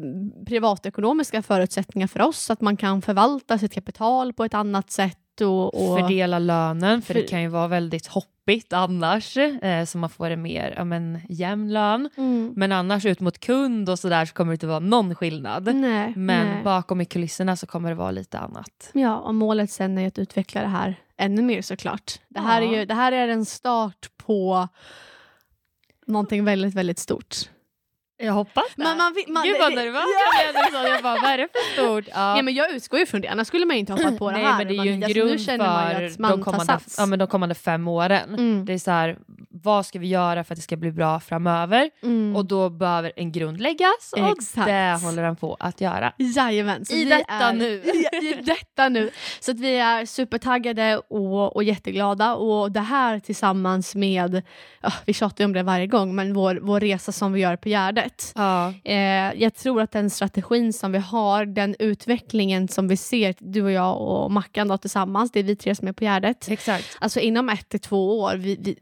privatekonomiska 0.47 1.43
förutsättningar 1.43 2.07
för 2.09 2.21
oss. 2.23 2.39
Så 2.39 2.53
att 2.53 2.61
man 2.61 2.77
kan 2.77 3.03
förvalta 3.03 3.59
sitt 3.59 3.73
kapital 3.73 4.33
på 4.33 4.45
ett 4.45 4.55
annat 4.55 4.91
sätt. 4.91 5.19
Och, 5.41 5.91
och 5.93 5.99
Fördela 6.01 6.39
lönen, 6.39 7.03
för, 7.03 7.15
det 7.15 7.21
För- 7.21 7.29
kan 7.29 7.43
ju 7.43 7.49
vara 7.49 7.69
väldigt 7.69 8.07
hoppigt 8.07 8.73
annars, 8.73 9.37
eh, 9.37 9.85
så 9.85 9.99
man 9.99 10.11
får 10.11 10.31
en 10.31 10.43
mer 10.43 10.75
ja, 10.77 10.85
men, 10.85 11.21
jämn 11.29 11.73
lön. 11.73 12.11
Mm. 12.17 12.53
Men 12.57 12.73
annars 12.73 13.05
ut 13.07 13.21
mot 13.21 13.39
kund 13.39 13.89
och 13.89 13.99
sådär 13.99 14.25
så 14.25 14.35
kommer 14.35 14.51
det 14.53 14.55
inte 14.55 14.67
vara 14.67 14.79
någon 14.79 15.15
skillnad. 15.15 15.75
Nej, 15.75 16.13
Men 16.17 16.47
nej. 16.47 16.63
bakom 16.65 17.01
i 17.01 17.05
kulisserna 17.05 17.57
så 17.57 17.67
kommer 17.67 17.89
det 17.89 17.95
vara 17.95 18.11
lite 18.11 18.39
annat. 18.39 18.91
Ja, 18.93 19.17
och 19.17 19.35
målet 19.35 19.71
sen 19.71 19.99
är 19.99 20.07
att 20.07 20.19
utveckla 20.19 20.61
det 20.61 20.69
här 20.69 20.95
ännu 21.17 21.43
mer 21.43 21.63
såklart. 21.63 22.13
Det 22.29 22.41
här, 22.41 22.63
Ja. 22.63 22.73
är, 22.73 22.79
ju, 22.79 22.85
det 22.85 22.95
här 22.95 23.13
är 23.13 23.29
en 23.29 23.45
start 23.45 24.09
på 24.17 24.69
någonting 26.07 26.45
väldigt, 26.45 26.75
väldigt 26.75 26.99
stort. 26.99 27.37
Jag 28.21 28.33
hoppas 28.33 28.65
det. 28.77 28.83
Man, 28.85 28.97
man, 28.97 29.15
man, 29.29 29.43
Gud 29.45 29.57
vad 29.61 29.73
det- 29.73 29.77
nervös 29.77 30.03
jag 30.03 30.55
blev. 30.55 30.55
när 30.55 30.71
du 30.71 30.73
sa 30.77 30.83
det. 30.83 30.89
Jag 30.89 31.03
bara, 31.03 31.15
vad 31.23 31.31
är 31.31 31.39
det 31.39 31.49
för 31.53 31.83
stort? 31.83 32.05
Ja. 32.15 32.37
Ja, 32.37 32.43
men 32.43 32.55
jag 32.55 32.71
utgår 32.71 33.01
ju 33.01 33.07
från 33.07 33.21
det, 33.21 33.29
annars 33.29 33.47
skulle 33.47 33.67
man 33.67 33.77
ju 33.77 33.81
inte 33.81 33.93
hoppa 33.93 34.13
på 34.13 34.31
det 34.31 34.37
Nej, 34.37 34.45
här. 34.47 34.59
men 34.59 34.69
det 34.69 34.75
är 34.75 34.85
ju 34.85 34.93
en 34.93 35.03
alltså, 35.03 35.19
grund 35.19 35.33
att 35.61 36.13
för 36.15 36.23
man 36.23 36.31
de 36.31 36.43
kommande, 36.43 36.79
ja, 36.99 37.07
men 37.07 37.19
de 37.19 37.29
kommande 37.29 37.55
fem 37.55 37.89
åren. 37.89 38.35
Mm. 38.35 38.65
Det 38.65 38.73
är 38.73 38.79
så 38.79 38.91
här, 38.91 39.19
vad 39.63 39.87
ska 39.87 39.99
vi 39.99 40.07
göra 40.07 40.45
för 40.45 40.55
att 40.55 40.57
det 40.57 40.63
ska 40.63 40.77
bli 40.77 40.93
bra 40.93 41.21
framöver? 41.21 41.91
Mm. 42.03 42.37
Och 42.37 42.45
då 42.45 42.71
behöver 42.71 43.13
en 43.17 43.33
grund 43.33 43.61
läggas 43.61 44.13
och 44.13 44.31
Exakt. 44.39 44.67
det 44.67 44.99
håller 45.03 45.23
den 45.23 45.37
på 45.37 45.57
att 45.61 45.81
göra. 45.81 46.13
Jajamän. 46.19 46.85
så 46.85 46.95
I 46.95 47.05
detta 47.05 47.33
är, 47.33 47.53
nu. 47.53 47.83
I 48.23 48.43
detta 48.43 48.89
nu. 48.89 49.11
Så 49.41 49.51
att 49.51 49.61
vi 49.61 49.77
är 49.77 50.07
supertaggade 50.07 50.99
och, 50.99 51.57
och 51.57 51.65
jätteglada. 51.65 52.35
Och 52.35 52.73
det 52.73 52.81
här 52.81 53.19
tillsammans 53.19 53.95
med, 53.95 54.43
ja, 54.81 54.93
vi 55.07 55.13
tjatar 55.13 55.45
ju 55.45 55.47
om 55.47 55.53
det 55.53 55.63
varje 55.63 55.87
gång, 55.87 56.15
men 56.15 56.35
vår, 56.35 56.59
vår 56.63 56.81
resa 56.81 57.13
som 57.13 57.33
vi 57.33 57.41
gör 57.41 57.57
på 57.57 57.69
Gärdet. 57.69 58.33
Ja. 58.35 58.75
Eh, 58.85 59.43
jag 59.43 59.55
tror 59.55 59.83
att 59.83 59.93
den 59.93 60.11
strategin 60.11 60.73
som 60.73 60.93
vi 60.93 60.99
har, 60.99 61.45
den 61.47 61.77
utvecklingen 61.79 62.69
som 62.69 62.89
vi 62.89 62.97
ser, 62.97 63.35
du 63.39 63.63
och 63.63 63.73
jag 63.73 64.01
och 64.01 64.33
Mackan 64.33 64.69
då, 64.69 64.79
tillsammans, 64.79 65.33
det 65.33 65.41
är 65.41 65.45
vi 65.45 65.57
tre 65.57 65.75
som 65.75 65.89
är 65.89 65.93
på 65.93 66.05
Gärdet. 66.05 66.49
Exakt. 66.49 66.97
Alltså 67.01 67.21
inom 67.21 67.49
ett 67.49 67.69
till 67.69 67.81
två 67.81 68.21
år, 68.21 68.35
vi, 68.37 68.57
vi, 68.61 68.77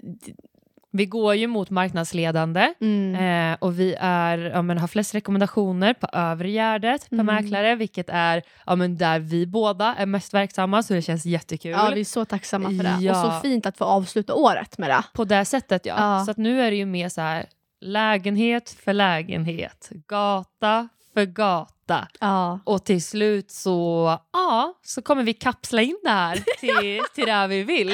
Vi 0.92 1.06
går 1.06 1.34
ju 1.34 1.46
mot 1.46 1.70
marknadsledande 1.70 2.74
mm, 2.80 3.14
eh, 3.52 3.56
och 3.60 3.80
vi 3.80 3.96
är, 4.00 4.38
ja, 4.38 4.62
men, 4.62 4.78
har 4.78 4.88
flest 4.88 5.14
rekommendationer 5.14 5.94
på 5.94 6.06
övre 6.12 6.50
Gärdet 6.50 7.10
per 7.10 7.16
Mm. 7.16 7.26
mäklare, 7.26 7.74
vilket 7.74 8.08
är 8.08 8.42
ja, 8.66 8.76
men, 8.76 8.96
där 8.96 9.18
vi 9.18 9.46
båda 9.46 9.94
är 9.94 10.06
mest 10.06 10.34
verksamma, 10.34 10.82
så 10.82 10.94
det 10.94 11.02
känns 11.02 11.26
jättekul. 11.26 11.70
ja, 11.70 11.90
vi 11.94 12.00
är 12.00 12.04
så 12.04 12.24
tacksamma 12.24 12.68
för 12.68 12.84
det. 12.84 12.96
Ja. 13.00 13.26
Och 13.26 13.32
så 13.34 13.40
fint 13.40 13.66
att 13.66 13.76
få 13.78 13.84
avsluta 13.84 14.34
året 14.34 14.78
med 14.78 14.90
det. 14.90 15.04
På 15.14 15.24
det 15.24 15.44
sättet 15.44 15.86
ja. 15.86 15.94
Ja. 15.98 16.24
Så 16.24 16.30
att 16.30 16.36
nu 16.36 16.60
är 16.62 16.70
det 16.70 16.76
ju 16.76 16.86
mer 16.86 17.08
så 17.08 17.20
här 17.20 17.46
lägenhet 17.80 18.70
för 18.84 18.92
lägenhet, 18.92 19.90
gata 20.08 20.88
för 21.14 21.24
gata. 21.24 21.72
Ja. 22.20 22.60
Och 22.64 22.84
till 22.84 23.02
slut 23.04 23.50
så, 23.50 24.18
ja, 24.32 24.74
så 24.82 25.02
kommer 25.02 25.22
vi 25.22 25.32
kapsla 25.32 25.82
in 25.82 25.98
det 26.02 26.10
här 26.10 26.36
till, 26.60 27.02
till 27.14 27.26
det 27.26 27.46
vi 27.46 27.62
vill. 27.62 27.92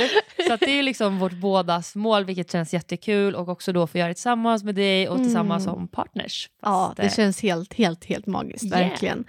Så 0.48 0.56
det 0.56 0.78
är 0.78 0.82
liksom 0.82 1.18
vårt 1.18 1.32
bådas 1.32 1.94
mål, 1.94 2.24
vilket 2.24 2.52
känns 2.52 2.74
jättekul 2.74 3.34
och 3.34 3.48
också 3.48 3.72
då 3.72 3.86
få 3.86 3.98
göra 3.98 4.08
det 4.08 4.14
tillsammans 4.14 4.64
med 4.64 4.74
dig 4.74 5.08
och 5.08 5.16
tillsammans 5.18 5.66
Mm. 5.66 5.74
som 5.74 5.88
partners. 5.88 6.48
Ja, 6.62 6.86
Fast, 6.86 6.96
det 6.96 7.02
eh, 7.02 7.12
känns 7.12 7.42
helt, 7.42 7.74
helt, 7.74 8.04
helt 8.04 8.26
magiskt. 8.26 8.64
Yeah. 8.64 8.88
Verkligen. 8.88 9.24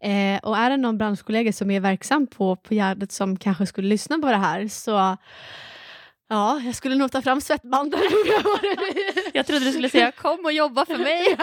Eh, 0.00 0.38
och 0.42 0.56
är 0.56 0.70
det 0.70 0.76
någon 0.76 0.98
branschkollega 0.98 1.52
som 1.52 1.70
är 1.70 1.80
verksam 1.80 2.26
på, 2.26 2.56
på 2.56 2.74
Gärdet 2.74 3.12
som 3.12 3.36
kanske 3.36 3.66
skulle 3.66 3.88
lyssna 3.88 4.18
på 4.18 4.26
det 4.26 4.36
här 4.36 4.68
så 4.68 5.16
Ja, 6.30 6.60
jag 6.64 6.74
skulle 6.74 6.94
nog 6.94 7.12
ta 7.12 7.22
fram 7.22 7.40
svettbanden. 7.40 8.00
Jag 9.32 9.46
trodde 9.46 9.64
du 9.64 9.72
skulle 9.72 9.88
säga 9.88 10.12
kom 10.12 10.44
och 10.44 10.52
jobba 10.52 10.86
för 10.86 10.98
mig. 10.98 11.26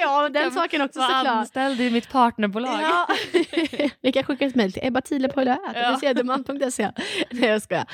ja, 0.00 0.28
den 0.28 0.42
Kan 0.42 0.52
saken 0.52 0.82
också 0.82 0.98
Var 0.98 1.06
såklart. 1.06 1.26
anställd 1.26 1.80
i 1.80 1.90
mitt 1.90 2.10
partnerbolag. 2.10 2.80
Ja. 2.82 3.08
Vi 4.00 4.12
kan 4.12 4.24
skicka 4.24 4.44
ett 4.46 4.54
mejl 4.54 4.72
till 4.72 4.86
ebbatile.se. 4.86 6.90
Nej 7.30 7.48
jag 7.50 7.62
skojar. 7.62 7.86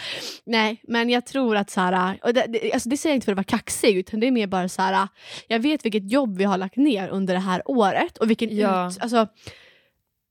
Nej 0.44 0.82
men 0.88 1.10
jag 1.10 1.26
tror 1.26 1.56
att 1.56 1.70
så 1.70 1.80
här, 1.80 2.18
och 2.22 2.34
det, 2.34 2.46
det, 2.48 2.72
alltså 2.72 2.88
det 2.88 2.96
säger 2.96 3.12
jag 3.12 3.16
inte 3.16 3.24
för 3.24 3.32
att 3.32 3.36
vara 3.36 3.44
kaxig 3.44 3.96
utan 3.98 4.20
det 4.20 4.26
är 4.26 4.30
mer 4.30 4.46
bara 4.46 4.68
så 4.68 4.82
här. 4.82 5.08
jag 5.48 5.58
vet 5.60 5.84
vilket 5.84 6.12
jobb 6.12 6.38
vi 6.38 6.44
har 6.44 6.58
lagt 6.58 6.76
ner 6.76 7.08
under 7.08 7.34
det 7.34 7.40
här 7.40 7.62
året 7.64 8.18
och 8.18 8.30
vilken 8.30 8.56
Ja. 8.56 8.88
ut, 8.90 8.98
alltså, 9.02 9.26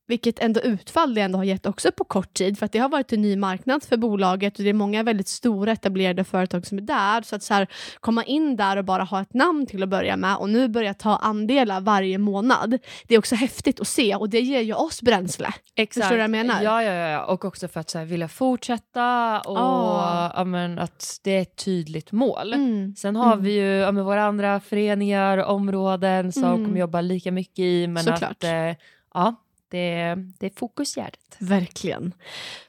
vilket 0.09 0.39
ändå 0.39 0.59
utfall 0.61 1.13
det 1.13 1.21
ändå 1.21 1.37
har 1.39 1.43
gett 1.43 1.65
också 1.65 1.91
på 1.91 2.03
kort 2.03 2.33
tid 2.33 2.57
för 2.59 2.65
att 2.65 2.71
det 2.71 2.79
har 2.79 2.89
varit 2.89 3.13
en 3.13 3.21
ny 3.21 3.35
marknad 3.35 3.83
för 3.83 3.97
bolaget 3.97 4.57
och 4.57 4.63
det 4.63 4.69
är 4.69 4.73
många 4.73 5.03
väldigt 5.03 5.27
stora 5.27 5.71
etablerade 5.71 6.23
företag 6.23 6.65
som 6.65 6.77
är 6.77 6.81
där 6.81 7.21
så 7.21 7.35
att 7.35 7.43
så 7.43 7.53
här, 7.53 7.67
komma 7.99 8.23
in 8.23 8.55
där 8.55 8.77
och 8.77 8.85
bara 8.85 9.03
ha 9.03 9.21
ett 9.21 9.33
namn 9.33 9.65
till 9.65 9.83
att 9.83 9.89
börja 9.89 10.17
med 10.17 10.35
och 10.37 10.49
nu 10.49 10.67
börja 10.67 10.93
ta 10.93 11.15
andelar 11.15 11.81
varje 11.81 12.17
månad 12.17 12.77
det 13.07 13.15
är 13.15 13.19
också 13.19 13.35
häftigt 13.35 13.79
att 13.79 13.87
se 13.87 14.15
och 14.15 14.29
det 14.29 14.39
ger 14.39 14.61
ju 14.61 14.73
oss 14.73 15.01
bränsle. 15.01 15.49
Exakt. 15.75 16.03
Förstår 16.03 16.09
du 16.15 16.17
vad 16.17 16.23
jag 16.23 16.29
menar? 16.47 16.61
Ja, 16.63 16.83
ja, 16.83 16.91
ja, 16.93 17.23
och 17.25 17.45
också 17.45 17.67
för 17.67 17.79
att 17.79 17.89
så 17.89 17.97
här, 17.97 18.05
vilja 18.05 18.27
fortsätta 18.27 19.39
och 19.39 19.57
Ah. 19.57 20.31
ja, 20.35 20.43
men, 20.43 20.79
att 20.79 21.19
det 21.23 21.31
är 21.37 21.41
ett 21.41 21.55
tydligt 21.65 22.11
mål. 22.11 22.53
Mm. 22.53 22.95
Sen 22.97 23.15
har 23.15 23.33
Mm. 23.33 23.43
vi 23.45 23.51
ju 23.53 23.65
ja, 23.77 23.91
men 23.91 24.05
våra 24.05 24.23
andra 24.25 24.59
föreningar 24.59 25.37
och 25.37 25.53
områden 25.55 26.31
som 26.31 26.43
Mm. 26.43 26.65
kommer 26.65 26.79
jobba 26.79 27.01
lika 27.01 27.31
mycket 27.31 27.59
i 27.59 27.87
men 27.87 28.03
Såklart. 28.03 28.23
att 28.31 28.43
eh, 28.43 28.75
ja, 29.13 29.35
det, 29.71 30.15
det 30.39 30.45
är 30.45 30.51
fokusgärdet. 30.59 31.35
Verkligen. 31.39 32.13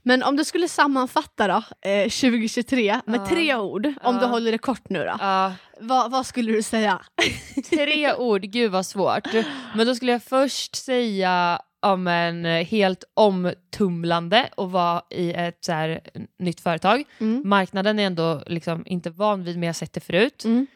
Men 0.02 0.22
om 0.22 0.36
du 0.36 0.44
skulle 0.44 0.68
sammanfatta 0.68 1.48
då, 1.48 1.62
eh, 1.90 2.08
2023 2.08 3.00
med 3.06 3.20
Ja. 3.20 3.26
tre 3.26 3.54
ord, 3.56 3.86
om 3.86 3.94
Ja. 4.14 4.20
du 4.20 4.26
håller 4.26 4.52
det 4.52 4.58
kort 4.58 4.88
nu 4.88 4.98
då. 4.98 5.16
Ja, 5.20 5.52
Vad, 5.80 6.10
vad 6.10 6.26
skulle 6.26 6.52
du 6.52 6.62
säga? 6.62 7.00
tre 7.70 8.14
ord, 8.14 8.42
gud 8.42 8.70
vad 8.72 8.86
svårt. 8.86 9.28
Men 9.76 9.86
då 9.86 9.94
skulle 9.94 10.12
jag 10.12 10.22
först 10.22 10.76
säga 10.76 11.60
ja, 11.82 11.96
men, 11.96 12.44
helt 12.44 13.04
omtumlande 13.14 14.48
och 14.56 14.72
vara 14.72 15.02
i 15.10 15.32
ett 15.32 15.64
så 15.64 15.72
här, 15.72 16.00
nytt 16.38 16.60
företag. 16.60 17.04
Mm. 17.18 17.42
Marknaden 17.48 17.98
är 17.98 18.06
ändå 18.06 18.42
liksom 18.46 18.82
inte 18.86 19.10
van 19.10 19.44
vid, 19.44 19.54
men 19.54 19.62
jag 19.62 19.68
har 19.68 19.74
sett 19.74 19.92
det 19.92 20.00
förut. 20.00 20.44
Mm. 20.44 20.66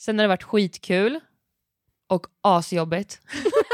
Sen 0.00 0.18
har 0.18 0.24
det 0.24 0.28
varit 0.28 0.42
skitkul 0.42 1.20
och 2.08 2.26
asjobbigt. 2.42 3.20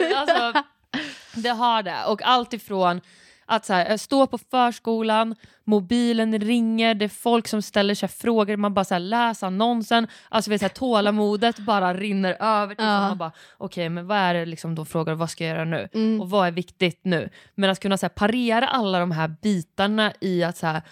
Men 0.00 0.16
alltså, 0.16 0.62
det 1.34 1.48
har 1.48 1.82
det. 1.82 2.04
Och 2.06 2.22
allt 2.22 2.52
ifrån 2.52 3.00
att 3.46 3.64
så 3.64 3.72
här, 3.72 3.96
stå 3.96 4.26
på 4.26 4.38
förskolan, 4.38 5.34
mobilen 5.64 6.40
ringer, 6.40 6.94
det 6.94 7.04
är 7.04 7.08
folk 7.08 7.48
som 7.48 7.62
ställer 7.62 7.94
sig 7.94 8.08
frågor, 8.08 8.56
man 8.56 8.74
bara 8.74 8.84
så 8.84 8.94
här, 8.94 9.00
läser 9.00 9.46
annonsen, 9.46 10.08
alltså 10.28 10.50
vet, 10.50 10.60
så 10.60 10.64
här, 10.64 10.74
tålamodet 10.74 11.58
bara 11.58 11.94
rinner 11.94 12.36
över 12.40 12.74
till 12.74 12.84
Ja. 12.84 13.00
man 13.00 13.18
bara 13.18 13.32
okej 13.58 13.88
men 13.88 14.06
vad 14.06 14.18
är 14.18 14.34
det 14.34 14.46
liksom 14.46 14.74
då 14.74 14.84
frågar 14.84 15.14
vad 15.14 15.30
ska 15.30 15.44
jag 15.44 15.54
göra 15.54 15.64
nu? 15.64 15.88
Mm. 15.94 16.20
Och 16.20 16.30
vad 16.30 16.46
är 16.46 16.52
viktigt 16.52 17.00
nu? 17.02 17.30
Men 17.54 17.70
att 17.70 17.80
kunna 17.80 17.98
så 17.98 18.06
här, 18.06 18.10
parera 18.10 18.68
alla 18.68 18.98
de 18.98 19.10
här 19.10 19.28
bitarna 19.28 20.12
i 20.20 20.42
att 20.44 20.56
så 20.56 20.66
här, 20.66 20.82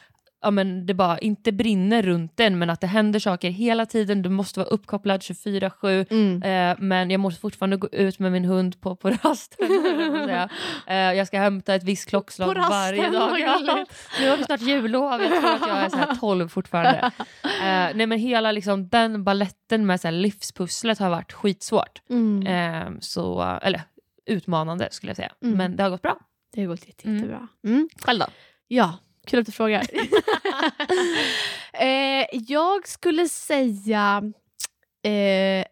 ja, 0.43 0.51
men 0.51 0.87
det 0.87 0.95
bara 0.95 1.19
inte 1.19 1.53
brinner 1.53 2.03
runt 2.03 2.41
en 2.41 2.59
men 2.59 2.71
att 2.71 2.81
det 2.81 2.87
händer 2.87 3.19
saker 3.21 3.51
hela 3.51 3.87
tiden, 3.87 4.23
du 4.23 4.29
måste 4.29 4.61
vara 4.61 4.69
uppkopplad 4.69 5.21
24-7 5.21 6.07
Mm. 6.11 6.43
Eh, 6.43 6.77
men 6.81 7.11
jag 7.11 7.21
måste 7.21 7.41
fortfarande 7.41 7.77
gå 7.77 7.89
ut 7.93 8.19
med 8.19 8.33
min 8.33 8.45
hund 8.45 8.81
på, 8.81 8.97
på 8.97 9.11
rasten. 9.11 9.69
jag 10.29 10.49
eh, 10.87 10.97
jag 11.19 11.27
ska 11.27 11.39
hämta 11.39 11.75
ett 11.75 11.85
visst 11.85 12.09
klockslag 12.09 12.49
På 12.49 12.55
rasten, 12.55 12.71
varje 12.71 13.11
dag. 13.11 13.41
Ja. 13.41 13.87
Nu 14.21 14.31
har 14.31 14.37
vi 14.37 14.45
snart 14.45 14.61
jullov, 14.61 15.23
jag 15.23 15.41
tror 15.41 15.55
att 15.55 15.69
jag 15.69 15.77
är 15.85 15.89
så 15.89 15.97
här 15.97 16.15
12 16.15 16.49
fortfarande. 16.49 17.11
Eh, 17.63 17.89
nej 17.95 18.07
men 18.07 18.19
hela 18.19 18.53
liksom, 18.53 18.89
den 18.89 19.25
balletten 19.25 19.87
med 19.87 20.01
så 20.01 20.09
här, 20.09 20.13
livspusslet 20.13 20.99
har 20.99 21.11
varit 21.11 21.33
skitsvårt. 21.33 22.03
Mm. 22.11 22.47
Eh, 22.47 22.93
så, 23.01 23.59
eller 23.63 23.83
utmanande 24.27 24.89
skulle 24.91 25.11
jag 25.11 25.17
säga. 25.17 25.33
Mm. 25.45 25.59
Men 25.59 25.77
det 25.77 25.83
har 25.83 25.91
gått 25.91 26.03
bra. 26.03 26.19
Det 26.55 26.61
har 26.61 26.69
gått 26.69 26.87
jätte, 26.87 27.05
Mm. 27.09 27.17
jättebra. 27.17 27.49
Mm. 27.67 27.89
Själv 28.05 28.19
då? 28.21 28.27
Ja, 28.69 28.93
kul 29.27 29.41
att 29.41 29.47
du 29.47 29.53
frågar. 29.53 29.83
eh, 31.73 32.27
jag 32.33 32.89
skulle 32.89 33.29
säga 33.29 34.33
eh, 35.03 35.67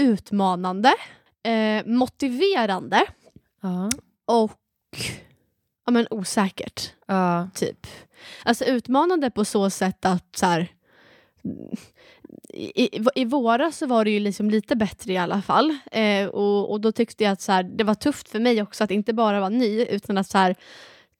utmanande, 0.00 0.94
eh, 1.42 1.86
motiverande 1.86 3.02
Ja. 3.60 3.90
och 4.24 4.58
ja, 5.86 5.90
men 5.92 6.06
osäkert. 6.10 6.92
Ja. 7.06 7.48
typ. 7.54 7.86
Alltså 8.44 8.64
utmanande 8.64 9.30
på 9.30 9.44
så 9.44 9.70
sätt 9.70 10.04
att 10.04 10.36
så 10.36 10.46
här, 10.46 10.68
i, 12.48 12.84
i, 12.96 13.04
I 13.14 13.24
våras 13.24 13.78
så 13.78 13.86
var 13.86 14.04
det 14.04 14.10
ju 14.10 14.20
liksom 14.20 14.50
lite 14.50 14.76
bättre 14.76 15.12
i 15.12 15.16
alla 15.18 15.42
fall. 15.42 15.78
Eh, 15.92 16.26
och, 16.28 16.70
och 16.70 16.80
då 16.80 16.92
tyckte 16.92 17.24
jag 17.24 17.32
att 17.32 17.40
så 17.40 17.52
här, 17.52 17.62
det 17.62 17.84
var 17.84 17.94
tufft 17.94 18.28
för 18.28 18.40
mig 18.40 18.62
också 18.62 18.84
att 18.84 18.90
inte 18.90 19.12
bara 19.12 19.40
vara 19.40 19.48
ny 19.48 19.84
utan 19.84 20.18
att 20.18 20.30
så 20.30 20.38
här, 20.38 20.56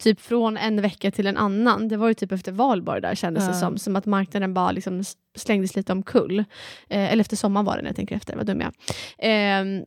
typ 0.03 0.21
från 0.21 0.57
en 0.57 0.83
vecka 0.83 1.11
till 1.11 1.27
en 1.27 1.37
annan. 1.37 1.89
Det 1.89 1.97
var 1.97 2.09
ju 2.09 2.15
typ 2.15 2.33
efter 2.33 2.53
valborg 2.53 3.01
där 3.01 3.15
kändes 3.15 3.45
det 3.45 3.51
Ja. 3.51 3.61
som. 3.61 3.79
Som 3.79 3.97
att 3.97 4.07
marknaden 4.07 4.55
bara 4.55 4.73
liksom 4.73 5.03
slängdes 5.37 5.77
lite 5.77 5.93
omkull. 5.93 6.39
Eh, 6.89 7.13
eller 7.13 7.21
efter 7.21 7.37
sommaren 7.37 7.65
var 7.67 7.77
det 7.77 7.83
när 7.83 7.89
jag 7.89 7.97
tänker 7.97 8.17
efter, 8.17 8.37
vad 8.37 8.47
dum 8.47 8.61
jag 8.61 8.73
är. 9.19 9.85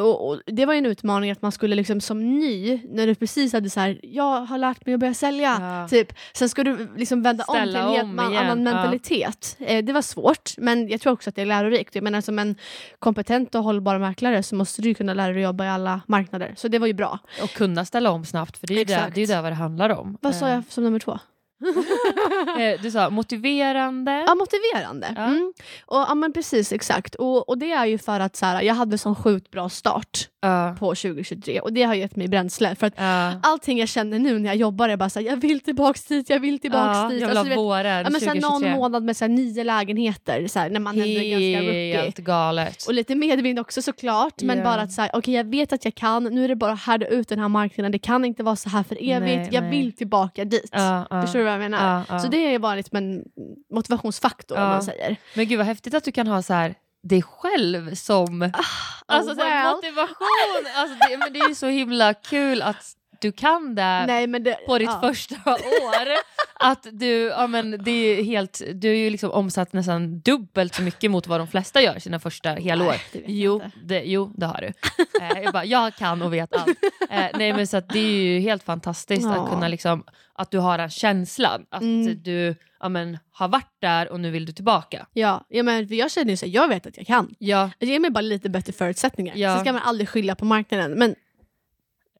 Och, 0.00 0.28
och 0.28 0.40
Det 0.46 0.66
var 0.66 0.74
en 0.74 0.86
utmaning 0.86 1.30
att 1.30 1.42
man 1.42 1.52
skulle 1.52 1.74
liksom 1.76 2.00
som 2.00 2.38
ny, 2.38 2.80
när 2.88 3.06
du 3.06 3.14
precis 3.14 3.52
hade 3.52 3.70
så 3.70 3.80
här, 3.80 4.00
jag 4.02 4.40
har 4.40 4.58
lärt 4.58 4.86
mig 4.86 4.94
att 4.94 5.00
börja 5.00 5.14
sälja, 5.14 5.56
Ja. 5.60 5.88
typ, 5.88 6.12
sen 6.34 6.48
ska 6.48 6.64
du 6.64 6.88
liksom 6.96 7.22
vända 7.22 7.44
om 7.48 7.54
till 7.54 7.62
Ställa 7.70 7.78
en 7.84 7.90
helt 7.90 8.04
om 8.04 8.16
man- 8.16 8.32
igen, 8.32 8.44
annan 8.50 8.66
ja. 8.66 8.74
mentalitet. 8.74 9.56
Eh, 9.60 9.84
det 9.84 9.92
var 9.92 10.02
svårt, 10.02 10.50
men 10.58 10.88
jag 10.88 11.00
tror 11.00 11.12
också 11.12 11.30
att 11.30 11.36
det 11.36 11.42
är 11.42 11.46
lärorikt. 11.46 11.94
Jag 11.94 12.04
menar 12.04 12.20
som 12.20 12.38
en 12.38 12.54
kompetent 12.98 13.54
och 13.54 13.62
hållbar 13.64 13.98
mäklare 13.98 14.42
så 14.42 14.54
måste 14.54 14.82
du 14.82 14.94
kunna 14.94 15.14
lära 15.14 15.32
dig 15.32 15.42
jobba 15.42 15.64
i 15.64 15.68
alla 15.68 16.00
marknader. 16.06 16.54
Så 16.56 16.68
det 16.68 16.78
var 16.78 16.86
ju 16.86 16.92
bra. 16.94 17.18
Och 17.42 17.50
kunna 17.50 17.84
ställa 17.84 18.10
om 18.10 18.24
snabbt, 18.24 18.58
för 18.58 18.66
det 18.66 18.74
är 18.74 18.78
ju 18.78 18.84
det, 18.84 19.12
det, 19.14 19.22
är 19.22 19.26
det 19.26 19.42
vad 19.42 19.52
det 19.52 19.56
handlar 19.56 19.90
om. 19.90 20.18
Vad 20.20 20.34
sa 20.34 20.46
Eh, 20.48 20.54
jag 20.54 20.62
som 20.68 20.84
nummer 20.84 20.98
två? 20.98 21.18
Eh, 22.58 22.82
du 22.82 22.90
sa 22.90 23.10
motiverande. 23.10 24.24
Ja, 24.26 24.34
motiverande. 24.34 25.12
Ja. 25.16 25.22
Mm. 25.24 25.52
Och, 25.86 25.96
ja, 26.08 26.14
men 26.14 26.32
precis, 26.32 26.72
exakt. 26.72 27.14
Och, 27.14 27.48
och 27.48 27.58
det 27.58 27.72
är 27.72 27.86
ju 27.86 27.98
för 27.98 28.20
att 28.20 28.36
så 28.36 28.46
här, 28.46 28.62
jag 28.62 28.74
hade 28.74 28.98
sån 28.98 29.14
sjukt 29.14 29.50
bra 29.50 29.68
start 29.68 30.28
Ja. 30.44 30.76
på 30.78 30.86
2023 30.94 31.60
och 31.60 31.72
det 31.72 31.82
har 31.82 31.94
gett 31.94 32.16
mig 32.16 32.28
bränsle. 32.28 32.74
För 32.74 32.86
att 32.86 32.94
Ja. 32.96 33.32
allting 33.42 33.78
jag 33.78 33.88
känner 33.88 34.18
nu 34.18 34.38
när 34.38 34.46
jag 34.48 34.56
jobbar 34.56 34.88
är 34.88 34.96
bara 34.96 35.10
såhär, 35.10 35.26
jag 35.26 35.36
vill 35.36 35.60
tillbaks 35.60 36.04
dit, 36.04 36.30
jag 36.30 36.40
vill 36.40 36.58
tillbaks 36.58 36.96
Ja, 36.98 37.08
dit. 37.08 37.20
jag 37.20 37.28
vill 37.28 37.36
Alltså, 37.38 37.54
ha 37.54 37.62
våren 37.62 37.84
ja, 38.04 38.10
men 38.10 38.20
såhär, 38.20 38.34
2023. 38.34 38.68
någon 38.70 38.78
månad 38.78 39.02
med 39.02 39.16
såhär, 39.16 39.28
nio 39.28 39.64
lägenheter 39.64 40.46
såhär, 40.48 40.70
när 40.70 40.80
man 40.80 40.94
ändå 40.94 41.06
är 41.06 41.30
ganska. 41.30 42.02
Helt 42.02 42.18
galet. 42.18 42.84
Och 42.86 42.94
lite 42.94 43.14
medvind 43.14 43.58
också 43.58 43.82
såklart, 43.82 44.42
men 44.42 44.58
Ja. 44.58 44.64
bara 44.64 44.80
att 44.80 44.92
såhär, 44.92 45.10
okej 45.14 45.34
jag 45.34 45.44
vet 45.44 45.72
att 45.72 45.84
jag 45.84 45.94
kan, 45.94 46.24
nu 46.24 46.44
är 46.44 46.48
det 46.48 46.56
bara 46.56 46.72
att 46.72 46.80
härda 46.82 47.06
ut 47.06 47.28
den 47.28 47.38
här 47.38 47.48
marknaden, 47.48 47.92
det 47.92 47.98
kan 47.98 48.24
inte 48.24 48.42
vara 48.42 48.56
så 48.56 48.68
här 48.68 48.82
för 48.82 48.94
evigt, 49.00 49.36
Nej, 49.38 49.48
jag 49.52 49.62
nej. 49.62 49.70
vill 49.70 49.92
tillbaka 49.96 50.44
dit. 50.44 50.70
Förstår 50.70 51.38
du 51.38 51.44
vad 51.58 51.64
jag 51.64 51.70
menar? 51.70 51.98
Ja, 51.98 52.14
ja. 52.14 52.18
Så 52.18 52.28
det 52.28 52.54
är 52.54 52.58
bara 52.58 52.74
liksom 52.74 52.96
en 52.96 53.24
motivationsfaktor 53.74 54.56
om 54.56 54.62
man 54.62 54.82
säger. 54.82 55.16
Men 55.34 55.48
gud 55.48 55.58
vad 55.58 55.66
häftigt 55.66 55.94
att 55.94 56.04
du 56.04 56.12
kan 56.12 56.26
ha 56.26 56.42
så 56.42 56.52
här 56.52 56.74
dig 57.02 57.22
själv 57.22 57.94
som 57.94 58.52
alltså, 59.06 59.34
så 59.34 59.40
här, 59.40 59.64
well. 59.64 59.74
motivation. 59.74 60.66
Alltså, 60.76 61.08
det, 61.08 61.16
men 61.16 61.32
det 61.32 61.38
är 61.38 61.48
ju 61.48 61.54
så 61.54 61.66
himla 61.66 62.14
kul 62.14 62.62
att 62.62 62.96
du 63.22 63.32
kan 63.32 63.74
det 63.74 64.06
Nej, 64.06 64.26
det, 64.26 64.54
på 64.66 64.78
ditt 64.78 64.88
ja. 64.88 65.00
första 65.00 65.34
år. 65.50 66.08
Att 66.64 66.86
du, 66.92 67.06
ja, 67.08 67.46
men 67.46 67.84
det 67.84 67.90
är 67.90 68.22
helt, 68.24 68.62
du 68.74 68.90
är 68.90 68.94
ju 68.94 69.10
liksom 69.10 69.30
omsatt 69.30 69.72
nästan 69.72 70.20
dubbelt 70.20 70.74
så 70.74 70.82
mycket 70.82 71.10
mot 71.10 71.26
vad 71.26 71.40
de 71.40 71.48
flesta 71.48 71.82
gör 71.82 71.98
sina 71.98 72.20
första 72.20 72.50
helår. 72.50 72.94
Nej, 73.14 73.24
Jo 73.26 73.62
det, 73.84 74.02
jo, 74.04 74.32
det 74.36 74.46
har 74.46 74.60
du. 74.60 74.66
Eh, 75.26 75.42
jag, 75.42 75.52
bara, 75.52 75.64
jag 75.64 75.94
kan 75.94 76.22
och 76.22 76.32
vet 76.34 76.56
allt. 76.56 76.68
Eh, 77.10 77.26
nej, 77.34 77.52
men 77.52 77.66
så 77.66 77.80
det 77.80 77.98
är 77.98 78.22
ju 78.22 78.40
helt 78.40 78.62
fantastiskt 78.62 79.22
Ja. 79.22 79.42
att 79.44 79.50
kunna 79.50 79.68
liksom, 79.68 80.04
att 80.34 80.50
du 80.50 80.58
har 80.58 80.78
den 80.78 80.90
känslan. 80.90 81.64
Att 81.70 81.82
Mm. 81.82 82.22
du 82.22 82.54
ja, 82.80 82.88
men, 82.88 83.18
har 83.32 83.48
varit 83.48 83.76
där 83.80 84.08
och 84.12 84.20
nu 84.20 84.30
vill 84.30 84.46
du 84.46 84.52
tillbaka. 84.52 85.06
Ja, 85.12 85.46
ja 85.48 85.62
men 85.62 85.86
jag 85.96 86.10
känner 86.10 86.30
ju 86.30 86.36
så 86.36 86.46
här, 86.46 86.52
jag 86.52 86.68
vet 86.68 86.86
att 86.86 86.96
jag 86.96 87.06
kan. 87.06 87.34
Ja, 87.38 87.70
Ge 87.80 87.98
mig 87.98 88.10
bara 88.10 88.20
lite 88.20 88.50
bättre 88.50 88.72
förutsättningar. 88.72 89.36
Ja. 89.36 89.56
Så 89.56 89.60
ska 89.60 89.72
man 89.72 89.82
aldrig 89.82 90.08
skylla 90.08 90.34
på 90.34 90.44
marknaden. 90.44 90.90
Men 90.92 91.14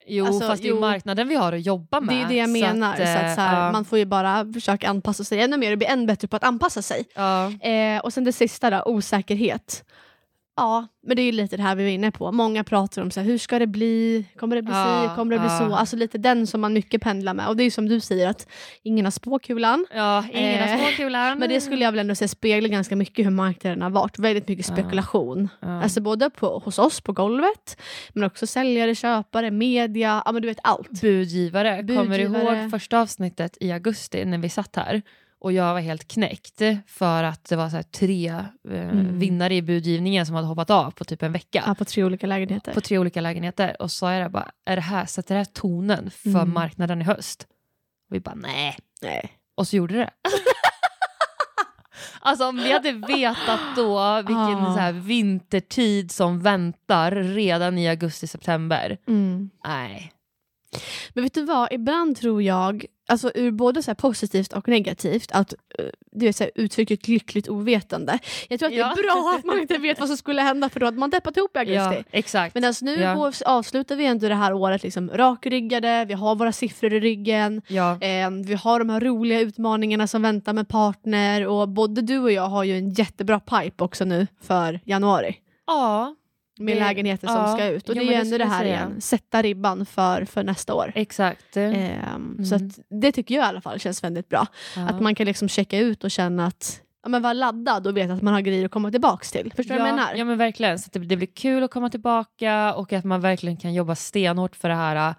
jo, 0.07 0.27
Alltså, 0.27 0.47
fast 0.49 0.63
det 0.63 0.69
är 0.69 0.73
ju 0.75 0.81
marknaden 0.81 1.29
vi 1.29 1.35
har 1.35 1.53
att 1.53 1.67
jobba 1.67 2.01
med. 2.01 2.17
det 2.17 2.23
är 2.23 2.29
det 2.29 2.35
jag 2.35 2.51
menar. 2.51 2.97
Så 2.97 3.03
att, 3.03 3.09
att, 3.09 3.23
eh, 3.25 3.35
så 3.35 3.41
här, 3.41 3.67
ja, 3.67 3.73
Man 3.73 3.85
får 3.85 3.99
ju 3.99 4.05
bara 4.05 4.53
försöka 4.53 4.89
anpassa 4.89 5.25
sig 5.25 5.41
ännu 5.43 5.57
mer 5.57 5.73
och 5.73 5.79
bli 5.79 5.87
än 5.87 6.07
bättre 6.07 6.29
på 6.29 6.37
att 6.37 6.45
anpassa 6.45 6.83
sig. 6.83 7.05
ja, 7.15 7.53
Eh, 7.61 8.01
och 8.01 8.13
sen 8.13 8.25
det 8.25 8.33
sista 8.33 8.71
då, 8.71 8.83
osäkerhet. 8.87 9.85
Ja, 10.57 10.87
men 11.07 11.17
det 11.17 11.23
är 11.23 11.25
ju 11.25 11.33
lite 11.33 11.57
det 11.57 11.63
här 11.63 11.75
vi 11.75 11.83
var 11.83 11.91
inne 11.91 12.11
på. 12.11 12.33
Många 12.33 12.65
pratar 12.65 13.03
om 13.03 13.11
så 13.11 13.21
här, 13.21 13.27
hur 13.27 13.39
ska 13.39 13.59
det 13.59 13.67
bli, 13.67 14.25
kommer 14.37 14.57
det 14.57 14.63
bli 14.63 14.73
Ja, 14.75 15.09
si, 15.11 15.17
kommer 15.17 15.35
det 15.37 15.41
bli 15.41 15.49
ja. 15.49 15.59
så? 15.59 15.75
Alltså 15.75 15.97
lite 15.97 16.19
den 16.19 16.47
som 16.47 16.61
man 16.61 16.73
mycket 16.73 17.03
pendlar 17.03 17.35
med. 17.35 17.49
Och 17.49 17.57
det 17.57 17.63
är 17.63 17.65
ju 17.65 17.71
som 17.71 17.89
du 17.89 18.01
säger 18.01 18.29
att 18.29 18.49
ingen 18.83 19.07
har 19.07 19.11
spåkulan. 19.11 19.87
Ja, 19.95 20.25
ingen 20.33 20.61
har 20.69 20.69
Eh, 20.69 20.79
småkulan. 20.79 21.39
Men 21.39 21.49
det 21.49 21.61
skulle 21.61 21.85
jag 21.85 21.93
väl 21.93 21.99
ändå 21.99 22.15
säga 22.15 22.29
speglar 22.29 22.69
ganska 22.69 22.97
mycket 22.97 23.27
hur 23.27 23.31
marknaden 23.31 23.83
har 23.83 23.91
varit. 23.91 24.19
Väldigt 24.19 24.49
mycket 24.49 24.67
spekulation. 24.67 25.49
Ja. 25.61 25.83
Alltså 25.83 26.01
både 26.01 26.31
på, 26.31 26.59
hos 26.65 26.79
oss 26.79 27.01
på 27.01 27.13
golvet, 27.13 27.81
men 28.13 28.25
också 28.25 28.47
säljare, 28.47 28.95
köpare, 28.95 29.51
media, 29.51 30.23
ja 30.25 30.33
men 30.33 30.43
du 30.43 30.49
vet 30.49 30.59
allt. 30.63 31.01
budgivare. 31.01 31.77
Kommer 31.77 32.19
du 32.19 32.29
Budgivare. 32.29 32.63
ihåg 32.63 32.71
första 32.71 33.01
avsnittet 33.01 33.57
i 33.61 33.73
augusti 33.73 34.25
när 34.25 34.39
vi 34.39 34.49
satt 34.49 34.77
här? 34.77 35.03
Och 35.43 35.53
jag 35.53 35.73
var 35.75 35.81
helt 35.81 36.09
knäckt 36.09 36.63
för 36.87 37.23
att 37.25 37.45
det 37.45 37.57
var 37.57 37.69
så 37.71 37.83
tre 37.83 38.29
eh, 38.29 38.45
Mm. 38.91 39.19
vinnare 39.19 39.55
i 39.55 39.63
budgivningen 39.63 40.27
som 40.27 40.35
hade 40.35 40.47
hoppat 40.49 40.71
av 40.71 40.91
på 40.91 41.05
typ 41.05 41.23
en 41.23 41.33
vecka. 41.33 41.65
Ja, 41.67 41.75
på 41.75 41.85
tre 41.85 42.05
olika 42.05 42.27
lägenheter. 42.27 42.75
På 42.75 42.81
tre 42.81 42.99
olika 42.99 43.21
lägenheter. 43.21 43.83
Och 43.83 43.91
så 43.91 44.07
är 44.07 44.21
det 44.21 44.29
bara, 44.29 44.51
är 44.65 44.77
det 44.77 44.83
här, 44.83 45.07
sätter 45.07 45.35
det 45.35 45.39
här 45.39 45.45
tonen 45.45 46.11
för 46.11 46.29
Mm. 46.31 46.53
marknaden 46.55 47.01
i 47.01 47.05
höst? 47.05 47.47
Och 48.11 48.17
vi 48.17 48.21
bara, 48.21 48.35
nej. 48.35 48.77
Nej. 49.03 49.33
Och 49.55 49.69
så 49.69 49.77
gjorde 49.77 49.95
det. 49.95 50.11
alltså 52.21 52.47
om 52.49 52.57
vi 52.57 52.73
hade 52.73 52.93
vetat 52.93 53.61
då 53.77 54.17
vilken 54.17 54.37
Ah. 54.65 54.75
så 54.75 54.81
här, 54.81 54.93
vintertid 54.93 56.11
som 56.11 56.41
väntar 56.41 57.11
redan 57.13 57.79
i 57.79 57.89
augusti-september. 57.89 58.99
Mm. 59.09 59.51
Nej. 59.65 60.13
Men 61.15 61.25
vet 61.25 61.35
du 61.35 61.45
vad, 61.45 61.73
ibland 61.73 62.17
tror 62.17 62.43
jag, 62.43 62.85
alltså 63.13 63.33
ur 63.35 63.51
både 63.51 63.83
så 63.83 63.95
positivt 63.95 64.53
och 64.53 64.69
negativt, 64.69 65.33
att 65.33 65.55
eh, 65.79 65.85
du 66.13 66.27
vet, 66.27 66.37
så 66.37 66.45
här, 66.45 66.51
uttrycket 66.55 67.09
lyckligt 67.09 67.49
ovetande. 67.49 68.19
Jag 68.49 68.59
tror 68.59 68.67
att 68.67 68.73
det 68.73 68.79
Ja. 68.79 68.93
är 68.93 69.03
bra 69.03 69.35
att 69.39 69.45
man 69.45 69.59
inte 69.61 69.79
vet 69.79 70.01
vad 70.01 70.09
som 70.09 70.17
skulle 70.17 70.43
hända 70.43 70.69
för 70.69 70.81
då 70.81 70.87
hade 70.87 70.99
man 70.99 71.11
deppat 71.11 71.37
ihop 71.37 71.57
i 71.57 71.59
augusti. 71.59 71.77
Ja, 71.97 72.03
exakt. 72.11 72.55
Men 72.55 72.65
alltså 72.65 72.85
nu 72.85 72.95
Ja. 73.01 73.15
går, 73.15 73.35
avslutar 73.47 73.97
vi 73.97 74.07
ändå 74.07 74.29
det 74.29 74.35
här 74.35 74.53
året 74.53 74.83
liksom 74.83 75.11
rakryggade, 75.11 76.05
vi 76.05 76.15
har 76.15 76.35
våra 76.37 76.53
siffror 76.53 76.93
i 76.95 77.01
ryggen, 77.01 77.63
ja. 77.69 77.91
eh, 78.01 78.31
vi 78.31 78.55
har 78.55 78.79
de 78.79 78.91
här 78.91 79.01
roliga 79.01 79.41
utmaningarna 79.41 80.07
som 80.07 80.23
väntar 80.23 80.53
med 80.53 80.69
partner 80.69 81.47
och 81.47 81.69
både 81.69 82.03
du 82.03 82.19
och 82.19 82.33
jag 82.33 82.49
har 82.49 82.65
ju 82.65 82.79
en 82.79 82.91
jättebra 82.91 83.41
pipe 83.41 83.85
också 83.85 84.05
nu 84.05 84.27
för 84.43 84.81
januari. 84.85 85.37
ja, 85.67 86.15
Med 86.59 86.77
lägenheter 86.79 87.27
som 87.27 87.37
ja. 87.37 87.53
ska 87.53 87.67
ut. 87.67 87.89
Och 87.89 87.95
det 87.95 88.01
är 88.01 88.05
ju 88.05 88.11
det 88.11 88.17
ändå 88.17 88.39
det 88.39 88.45
här 88.45 88.61
säga. 88.61 88.75
igen, 88.75 89.01
sätta 89.01 89.43
ribban 89.43 89.87
för, 89.87 90.25
för 90.25 90.43
nästa 90.43 90.75
år. 90.75 90.93
exakt. 90.95 91.57
Ehm, 91.57 92.45
Så 92.45 92.55
att 92.55 92.63
det 93.01 93.13
tycker 93.13 93.35
jag 93.35 93.45
i 93.45 93.49
alla 93.49 93.61
fall 93.61 93.81
känns 93.81 94.05
väldigt 94.05 94.29
bra. 94.29 94.47
Ja. 94.77 94.89
Att 94.89 95.01
man 95.01 95.15
kan 95.15 95.27
liksom 95.27 95.49
checka 95.49 95.79
ut 95.79 96.05
och 96.05 96.11
känna 96.11 96.47
att 96.47 96.81
ja, 97.03 97.09
men 97.09 97.23
vara 97.23 97.33
laddad 97.33 97.87
och 97.87 97.97
veta 97.97 98.13
att 98.13 98.23
man 98.23 98.35
har 98.35 98.41
grejer 98.41 98.65
att 98.65 98.71
komma 98.71 98.91
tillbaka 98.91 99.25
till. 99.25 99.53
Förstår 99.57 99.75
du 99.75 99.79
ja, 99.81 99.85
vad 99.85 99.89
jag 99.89 99.97
menar? 99.97 100.15
Ja 100.15 100.25
men 100.25 100.39
verkligen, 100.39 100.79
så 100.79 100.87
att 100.87 100.93
det, 100.93 100.99
det 100.99 101.17
blir 101.17 101.35
kul 101.35 101.63
att 101.63 101.71
komma 101.71 101.91
tillbaka 101.91 102.75
och 102.75 102.93
att 102.93 103.05
man 103.05 103.21
verkligen 103.21 103.57
kan 103.57 103.75
jobba 103.75 103.95
stenhårt 103.95 104.57
för 104.57 104.69
det 104.69 104.75
här. 104.75 105.15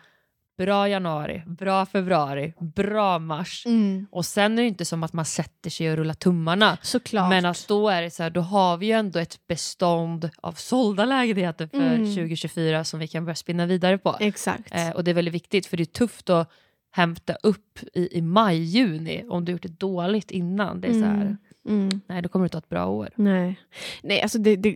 Bra 0.58 0.90
januari, 0.90 1.44
bra 1.46 1.86
februari, 1.86 2.54
bra 2.60 3.20
mars. 3.20 3.64
Mm, 3.66 4.08
Och 4.12 4.26
sen 4.26 4.58
är 4.60 4.62
det 4.64 4.68
inte 4.68 4.86
som 4.86 5.04
att 5.04 5.14
man 5.14 5.26
sätter 5.26 5.70
sig 5.70 5.92
och 5.92 5.98
rullar 5.98 6.14
tummarna. 6.14 6.78
såklart. 6.82 7.30
Men 7.30 7.46
att 7.46 7.66
då 7.68 7.90
är 7.90 8.02
det 8.02 8.12
så 8.12 8.24
här, 8.24 8.30
då 8.30 8.42
har 8.42 8.78
vi 8.78 8.86
ju 8.86 8.92
ändå 8.92 9.20
ett 9.20 9.48
bestånd 9.48 10.30
av 10.38 10.52
sålda 10.54 11.06
lägenheter 11.06 11.68
för 11.68 11.78
Mm. 11.78 12.06
2024 12.16 12.84
som 12.84 13.00
vi 13.00 13.08
kan 13.08 13.26
börja 13.26 13.36
spinna 13.36 13.66
vidare 13.66 13.98
på. 13.98 14.18
Exakt. 14.20 14.74
Eh, 14.76 14.90
och 14.90 15.04
det 15.04 15.12
är 15.12 15.16
väldigt 15.16 15.34
viktigt 15.34 15.66
för 15.66 15.78
det 15.78 15.84
är 15.84 15.86
tufft 15.86 16.30
att 16.30 16.52
hämta 16.92 17.34
upp 17.44 17.80
i, 17.94 18.18
i 18.18 18.22
maj, 18.22 18.58
juni 18.64 19.26
om 19.30 19.46
du 19.46 19.52
gjort 19.52 19.62
det 19.64 19.80
dåligt 19.80 20.32
innan. 20.32 20.82
Det 20.82 20.88
är 20.88 20.94
så 20.94 21.06
här, 21.06 21.38
Mm. 21.68 22.02
Nej 22.08 22.22
då 22.22 22.30
kommer 22.30 22.46
du 22.46 22.50
ta 22.50 22.58
ett 22.58 22.70
bra 22.70 22.86
år. 22.86 23.10
Nej, 23.16 23.56
Nej 24.02 24.22
alltså 24.22 24.38
det, 24.38 24.56
det, 24.56 24.76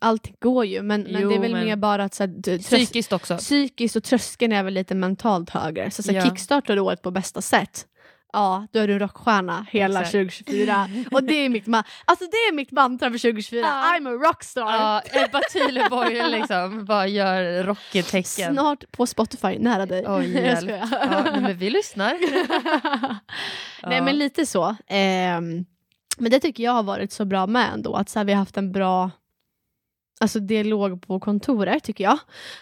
allting 0.00 0.34
går 0.40 0.64
ju 0.64 0.82
men, 0.82 1.02
men 1.02 1.22
Jo, 1.22 1.28
det 1.28 1.34
är 1.34 1.40
väl 1.40 1.52
men- 1.52 1.64
mer 1.66 1.76
bara 1.76 2.04
att 2.04 2.14
så 2.14 2.22
här, 2.22 2.34
du- 2.36 2.58
Psykiskt 2.58 3.12
också. 3.12 3.36
psykiskt 3.36 3.96
och 3.96 4.04
tröskeln 4.04 4.52
är 4.52 4.62
väl 4.62 4.74
lite 4.74 4.94
mentalt 4.94 5.50
högre. 5.50 5.90
Så, 5.90 6.02
så 6.02 6.12
här, 6.12 6.18
Ja. 6.18 6.24
kickstartar 6.24 6.78
året 6.78 7.02
på 7.02 7.10
bästa 7.10 7.40
sätt 7.42 7.86
Ja, 8.32 8.66
då 8.72 8.78
är 8.80 8.86
du 8.86 8.92
en 8.92 8.98
rockstjärna 8.98 9.66
hela 9.70 10.00
Exakt. 10.00 10.12
2024. 10.12 10.88
Och 11.10 11.24
det 11.24 11.34
är 11.34 11.48
mitt, 11.48 11.64
ma- 11.66 11.84
alltså, 12.04 12.24
det 12.24 12.36
är 12.36 12.52
mitt 12.54 12.70
mantra 12.72 13.10
för 13.10 13.18
2024. 13.18 13.60
Ja. 13.60 13.98
I'm 13.98 14.08
a 14.08 14.28
rockstar! 14.28 14.62
Ja, 14.62 15.02
Ebba 15.12 15.40
Thunborg 15.52 16.30
liksom 16.30 16.84
bara 16.84 17.06
gör 17.06 17.62
rocket-tecken. 17.64 18.52
Snart 18.54 18.92
på 18.92 19.06
Spotify, 19.06 19.58
nära 19.58 19.86
dig. 19.86 20.04
Oj, 20.08 20.28
hjälp. 20.34 20.70
Ja, 20.90 21.22
nej, 21.32 21.40
men 21.40 21.58
vi 21.58 21.70
lyssnar. 21.70 22.12
Nej 23.82 23.96
Ja. 23.96 24.02
men 24.04 24.18
lite 24.18 24.46
så. 24.46 24.76
Ehm, 24.86 25.64
men 26.20 26.30
det 26.30 26.40
tycker 26.40 26.64
jag 26.64 26.72
har 26.72 26.82
varit 26.82 27.12
så 27.12 27.24
bra 27.24 27.46
med 27.46 27.72
ändå. 27.72 27.94
Att 27.94 28.08
så 28.08 28.18
här, 28.18 28.24
vi 28.24 28.32
har 28.32 28.38
haft 28.38 28.56
en 28.56 28.72
bra 28.72 29.10
alltså, 30.20 30.40
dialog 30.40 31.06
på 31.06 31.20
kontoret 31.20 31.84
tycker 31.84 32.04
jag. 32.04 32.18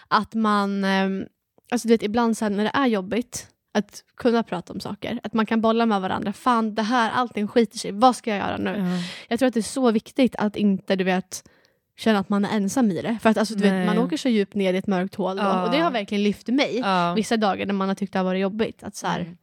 Att 0.07 0.33
man, 0.33 0.83
ehm, 0.83 1.25
alltså 1.71 1.87
du 1.87 1.93
vet 1.93 2.03
ibland 2.03 2.37
så 2.37 2.45
här, 2.45 2.49
när 2.49 2.63
det 2.63 2.71
är 2.73 2.87
jobbigt 2.87 3.47
att 3.73 4.03
kunna 4.17 4.43
prata 4.43 4.73
om 4.73 4.79
saker. 4.79 5.19
Att 5.23 5.33
man 5.33 5.45
kan 5.45 5.61
bolla 5.61 5.85
med 5.85 6.01
varandra. 6.01 6.33
Fan 6.33 6.75
det 6.75 6.81
här, 6.81 7.11
allting 7.11 7.47
skiter 7.47 7.77
sig. 7.77 7.91
Vad 7.91 8.15
ska 8.15 8.29
jag 8.29 8.39
göra 8.39 8.57
nu? 8.57 8.75
Ja. 8.77 9.03
Jag 9.29 9.39
tror 9.39 9.47
att 9.47 9.53
det 9.53 9.59
är 9.59 9.61
så 9.61 9.91
viktigt 9.91 10.35
att 10.35 10.55
inte 10.55 10.95
du 10.95 11.03
vet 11.03 11.49
känna 11.97 12.19
att 12.19 12.29
man 12.29 12.45
är 12.45 12.55
ensam 12.57 12.91
i 12.91 13.01
det. 13.01 13.17
För 13.21 13.29
att 13.29 13.37
alltså, 13.37 13.55
du 13.55 13.61
vet, 13.63 13.85
man 13.85 13.97
åker 13.97 14.17
så 14.17 14.29
djupt 14.29 14.55
ner 14.55 14.73
i 14.73 14.77
ett 14.77 14.87
mörkt 14.87 15.15
hål. 15.15 15.37
då. 15.37 15.43
Ja. 15.43 15.65
Och 15.65 15.71
det 15.71 15.77
har 15.79 15.91
verkligen 15.91 16.23
lyft 16.23 16.47
mig 16.47 16.77
Ja. 16.79 17.13
vissa 17.13 17.37
dagar 17.37 17.65
när 17.65 17.73
man 17.73 17.87
har 17.87 17.95
tyckt 17.95 18.13
det 18.13 18.19
har 18.19 18.23
varit 18.23 18.41
jobbigt. 18.41 18.83
Att 18.83 18.95
så 18.95 19.07
här, 19.07 19.19
Mm. 19.19 19.37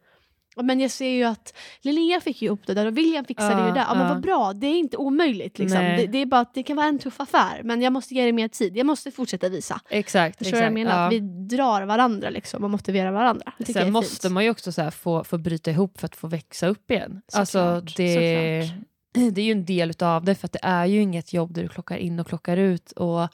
"Ja, 0.56 0.62
men 0.62 0.80
jag 0.80 0.90
ser 0.90 1.08
ju 1.08 1.24
att 1.24 1.54
Linnea 1.80 2.20
fick 2.20 2.42
ju 2.42 2.48
upp 2.48 2.66
det 2.66 2.74
där 2.74 2.86
och 2.86 2.98
William 2.98 3.24
fixade 3.24 3.60
Ja, 3.60 3.66
ju 3.66 3.72
det. 3.72 3.84
Ja, 3.88 3.94
men 3.94 4.06
ja. 4.06 4.08
vad 4.14 4.22
bra, 4.22 4.52
det 4.52 4.66
är 4.66 4.78
inte 4.78 4.96
omöjligt. 4.96 5.58
Liksom. 5.58 5.78
Det, 5.80 6.06
det 6.06 6.18
är 6.18 6.26
bara 6.26 6.46
det 6.54 6.62
kan 6.62 6.76
vara 6.76 6.86
en 6.86 6.98
tuff 6.98 7.20
affär 7.20 7.60
men 7.64 7.82
jag 7.82 7.92
måste 7.92 8.14
ge 8.14 8.24
det 8.26 8.32
mer 8.32 8.48
tid. 8.48 8.76
Jag 8.76 8.86
måste 8.86 9.10
fortsätta 9.10 9.48
visa. 9.48 9.80
Exakt. 9.88 10.38
Förstår 10.38 10.56
vad 10.56 10.64
jag 10.64 10.72
exakt. 10.72 10.88
menar? 10.88 11.06
Att 11.06 11.12
vi 11.12 11.20
drar 11.56 11.82
varandra 11.82 12.30
liksom, 12.30 12.64
och 12.64 12.70
motiverar 12.70 13.12
varandra. 13.12 13.52
Det 13.58 13.72
Sen 13.72 13.92
måste 13.92 14.22
fint. 14.22 14.34
man 14.34 14.44
ju 14.44 14.50
också 14.50 14.72
så 14.72 14.90
få, 14.90 15.24
få 15.24 15.38
bryta 15.38 15.70
ihop 15.70 16.00
för 16.00 16.06
att 16.06 16.16
få 16.16 16.26
växa 16.26 16.66
upp 16.66 16.90
igen. 16.90 17.20
Såklart, 17.28 17.40
alltså 17.40 17.80
det, 17.96 18.62
såklart. 18.62 18.84
det 19.34 19.40
är 19.40 19.44
ju 19.44 19.52
en 19.52 19.64
del 19.64 19.90
utav 19.90 20.24
det 20.24 20.34
för 20.34 20.46
att 20.46 20.52
det 20.52 20.60
är 20.62 20.86
ju 20.86 21.00
inget 21.00 21.32
jobb 21.32 21.54
där 21.54 21.62
du 21.62 21.68
klockar 21.68 21.96
in 21.96 22.20
och 22.20 22.26
klockar 22.26 22.56
ut 22.56 22.92
och 22.92 23.28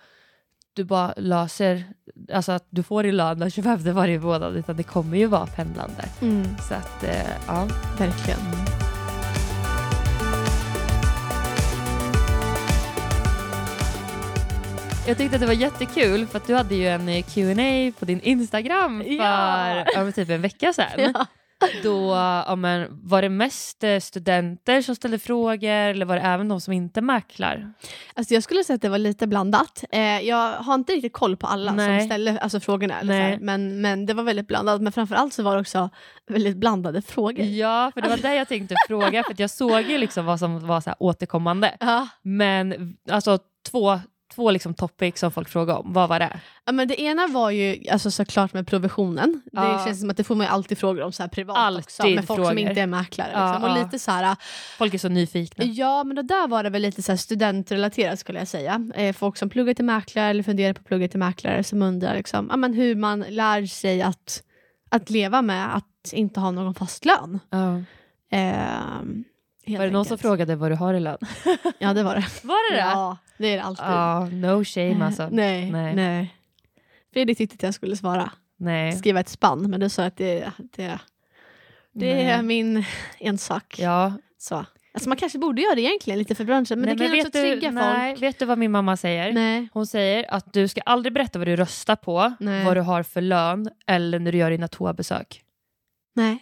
du 0.75 0.85
bara 0.85 1.15
löser, 1.17 1.85
alltså 2.33 2.53
att 2.53 2.67
du 2.71 2.83
får 2.83 3.07
i 3.07 3.13
lön 3.13 3.39
den 3.39 3.51
25 3.51 3.95
varje 3.95 4.19
månad 4.19 4.57
utan 4.57 4.77
det 4.77 4.83
kommer 4.83 5.17
ju 5.19 5.27
vara 5.27 5.47
pendlande. 5.47 6.05
Mm, 6.23 6.45
Så 6.69 6.75
att 6.75 7.05
eh, 7.05 7.31
ja. 7.47 7.69
verkligen. 7.99 8.41
Jag 15.07 15.19
tyckte 15.19 15.37
att 15.37 15.41
det 15.41 15.47
var 15.47 15.55
jättekul 15.55 16.27
för 16.27 16.37
att 16.39 16.47
du 16.47 16.55
hade 16.55 16.75
ju 16.75 16.89
en 16.89 17.09
eh, 17.09 17.23
Q&A 17.23 17.93
på 17.99 18.05
din 18.05 18.21
Instagram 18.21 19.03
för 19.05 19.11
Ja. 19.13 19.85
men 19.97 20.13
typ 20.13 20.31
en 20.31 20.43
vecka 20.43 20.73
sedan. 20.73 20.87
Ja. 21.15 21.27
Då, 21.83 22.15
ja, 22.47 22.57
men, 22.57 23.01
var 23.03 23.23
det 23.23 23.29
mest 23.29 23.85
eh, 23.85 23.99
studenter 23.99 24.83
som 24.83 24.95
ställde 24.95 25.19
frågor 25.19 25.71
eller 25.71 26.07
var 26.07 26.17
det 26.17 26.23
även 26.23 26.49
de 26.49 26.61
som 26.61 26.73
inte 26.73 27.01
mäklar? 27.01 27.73
Alltså 28.15 28.35
jag 28.35 28.43
skulle 28.43 28.65
säga 28.65 28.75
att 28.75 28.83
det 28.83 28.89
var 28.89 28.99
lite 28.99 29.27
blandat. 29.27 29.85
Eh, 29.91 30.21
jag 30.21 30.53
har 30.53 30.75
inte 30.75 30.93
riktigt 30.93 31.13
koll 31.13 31.37
på 31.37 31.47
alla 31.47 31.73
Nej. 31.73 32.01
som 32.01 32.07
ställer 32.07 32.39
alltså, 32.39 32.61
frågorna. 32.61 33.01
Eller 33.01 33.21
så 33.21 33.23
här, 33.23 33.39
men, 33.41 33.81
men 33.81 34.07
det 34.07 34.15
var 34.15 34.23
väldigt 34.23 34.47
blandat. 34.49 34.83
Men 34.83 34.93
framförallt 34.93 35.35
så 35.35 35.43
var 35.43 35.55
det 35.55 35.61
också 35.61 35.91
väldigt 36.27 36.57
blandade 36.57 37.03
frågor. 37.03 37.45
Ja, 37.45 37.91
för 37.95 38.01
det 38.01 38.09
var 38.09 38.17
det 38.17 38.35
jag 38.35 38.49
tänkte 38.49 38.75
fråga 38.89 39.23
för 39.23 39.35
jag 39.39 39.51
såg 39.51 39.81
ju 39.81 39.99
liksom 39.99 40.27
vad 40.27 40.39
som 40.39 40.67
var 40.67 40.81
så 40.81 40.95
återkommande. 40.99 41.77
Ja. 41.81 42.09
Men 42.23 42.97
alltså 43.11 43.39
två, 43.71 44.01
två 44.35 44.51
liksom 44.51 44.75
topics 44.75 45.21
som 45.21 45.33
folk 45.33 45.49
frågade 45.49 45.79
om, 45.79 45.93
vad 45.93 46.09
var 46.09 46.19
det? 46.19 46.41
Ja, 46.65 46.73
men 46.73 46.89
det 46.89 47.01
ena 47.01 47.27
var 47.27 47.51
ju 47.51 47.89
alltså, 47.91 48.11
såklart 48.11 48.53
med 48.53 48.67
provisionen. 48.67 49.43
Det 49.45 49.61
Ja. 49.61 49.83
känns 49.87 50.01
som 50.01 50.11
att 50.11 50.17
det 50.17 50.25
får 50.25 50.35
man 50.35 50.47
ju 50.47 50.53
alltid 50.53 50.79
frågor 50.79 51.03
om 51.03 51.13
så 51.13 51.23
här 51.23 51.29
privat 51.29 51.57
Alltid 51.57 51.85
också. 51.85 52.03
Med 52.07 52.15
folk 52.27 52.27
som 52.27 52.37
frågor. 52.47 52.59
inte 52.59 52.81
är 52.81 52.87
mäklare. 52.87 53.31
Ja, 53.35 53.47
Liksom. 53.53 53.65
Och 53.65 53.79
ja. 53.79 53.85
lite 53.85 53.99
så 53.99 54.11
här, 54.11 54.37
Folk 54.79 54.95
är 54.95 54.99
så 54.99 55.09
nyfikna. 55.09 55.65
ja 55.65 56.05
men 56.05 56.17
det 56.17 56.23
där 56.23 56.49
var 56.49 56.63
det 56.63 56.71
väl 56.71 56.83
lite 56.83 57.03
så 57.03 57.13
här 57.13 57.17
studentrelaterat 57.17 58.19
skulle 58.19 58.39
jag 58.39 58.49
säga. 58.49 58.91
Eh, 58.95 59.13
folk 59.15 59.37
som 59.37 59.51
pluggar 59.51 59.75
till 59.75 59.85
mäklare 59.85 60.27
eller 60.31 60.43
funderar 60.43 60.73
på 60.73 60.81
att 60.81 60.87
plugga 60.87 61.09
till 61.09 61.19
mäklare 61.19 61.65
som 61.65 61.83
undrar 61.83 62.15
liksom, 62.15 62.47
ja, 62.51 62.57
men 62.57 62.75
hur 62.75 62.95
man 62.95 63.21
lär 63.29 63.67
sig 63.67 64.03
att, 64.03 64.43
att 64.91 65.11
leva 65.11 65.43
med 65.43 65.77
att 65.77 66.13
inte 66.13 66.41
ha 66.41 66.51
någon 66.51 66.75
fast 66.75 67.05
lön. 67.05 67.39
Ja. 67.51 67.81
Helt 69.71 69.79
Var 69.79 69.87
det 69.87 69.93
någon 69.93 70.05
som 70.05 70.19
frågade 70.19 70.57
vad 70.57 70.71
du 70.71 70.75
har 70.75 70.95
i 70.95 71.01
lön? 71.01 71.19
Ja 71.79 71.95
det 71.95 72.03
var 72.03 72.15
det. 72.15 72.27
Var 72.43 72.71
det 72.71 72.77
det? 72.77 72.81
Ja, 72.81 73.17
det 73.39 73.47
är 73.47 73.57
det 73.57 73.63
alltid. 73.63 73.85
Ja, 73.85 74.29
no 74.33 74.65
shame 74.65 75.05
alltså. 75.05 75.29
Nej, 75.33 75.71
Nej. 75.73 75.95
nej. 75.95 76.35
Fredrik 77.13 77.39
tyckte 77.39 77.55
att 77.55 77.63
jag 77.63 77.75
skulle 77.75 77.97
svara. 77.97 78.31
Nej. 78.57 78.93
Skriva 78.93 79.21
ett 79.21 79.29
spann, 79.29 79.71
men 79.71 79.81
du 79.81 79.89
sa 79.89 80.05
att 80.05 80.17
det, 80.17 80.51
det, 80.59 80.99
det 81.93 82.15
Nej. 82.15 82.27
är 82.27 82.43
min 82.43 82.85
ensak. 83.19 83.77
Ja. 83.79 84.13
Så. 84.39 84.65
Alltså 84.95 85.09
man 85.09 85.19
kanske 85.19 85.39
borde 85.39 85.63
göra 85.63 85.75
det 85.75 85.81
egentligen 85.81 86.19
lite 86.19 86.35
för 86.35 86.45
branschen, 86.45 86.81
men 86.81 86.87
nej, 86.89 86.97
det 86.97 87.05
kan 87.05 87.13
vet 87.13 87.27
också 87.27 87.43
du, 87.43 87.51
trigga 87.51 87.71
nej, 87.71 88.13
folk. 88.13 88.23
Vet 88.23 88.39
du 88.39 88.45
vad 88.45 88.59
min 88.59 88.71
mamma 88.71 88.97
säger? 88.97 89.33
Nej. 89.33 89.69
Hon 89.73 89.87
säger 89.87 90.35
att 90.35 90.53
du 90.53 90.69
ska 90.69 90.81
aldrig 90.81 91.13
berätta 91.13 91.39
vad 91.39 91.49
du 91.49 91.57
röstar 91.57 91.97
på, 91.97 92.33
Nej. 92.41 92.65
vad 92.65 92.77
du 92.77 92.81
har 92.81 93.03
för 93.03 93.21
lön 93.21 93.71
eller 93.87 94.19
när 94.19 94.33
du 94.33 94.39
gör 94.39 94.51
dina 94.51 94.69
toabesök. 94.69 95.43
Nej. 96.15 96.39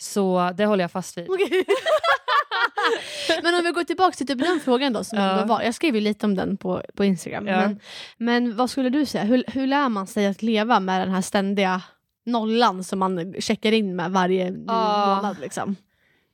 Så 0.00 0.52
det 0.56 0.66
håller 0.66 0.84
jag 0.84 0.90
fast 0.90 1.18
vid. 1.18 1.26
Okej. 1.30 1.48
men 3.42 3.54
om 3.54 3.64
vi 3.64 3.70
går 3.70 3.84
tillbaka 3.84 4.12
till 4.16 4.26
typ 4.26 4.38
den 4.38 4.60
frågan 4.64 4.92
då. 4.92 5.04
Som 5.04 5.18
Ja. 5.18 5.44
var. 5.44 5.62
Jag 5.62 5.74
skrev 5.74 5.94
ju 5.94 6.00
lite 6.00 6.26
om 6.26 6.34
den 6.34 6.56
på, 6.56 6.82
på 6.96 7.04
Instagram. 7.04 7.46
Ja. 7.46 7.56
Men, 7.60 7.80
men 8.16 8.56
vad 8.56 8.70
skulle 8.70 8.88
du 8.90 9.06
säga? 9.06 9.24
Hur, 9.24 9.44
hur 9.46 9.66
lär 9.66 9.88
man 9.88 10.06
sig 10.06 10.26
att 10.26 10.42
leva 10.42 10.80
med 10.80 11.00
den 11.02 11.10
här 11.14 11.22
ständiga 11.22 11.82
nollan 12.26 12.84
som 12.84 12.98
man 12.98 13.34
checkar 13.38 13.72
in 13.72 13.96
med 13.96 14.10
varje 14.10 14.50
ny 14.50 14.64
Ja. 14.66 15.14
månad? 15.16 15.36
Liksom? 15.40 15.76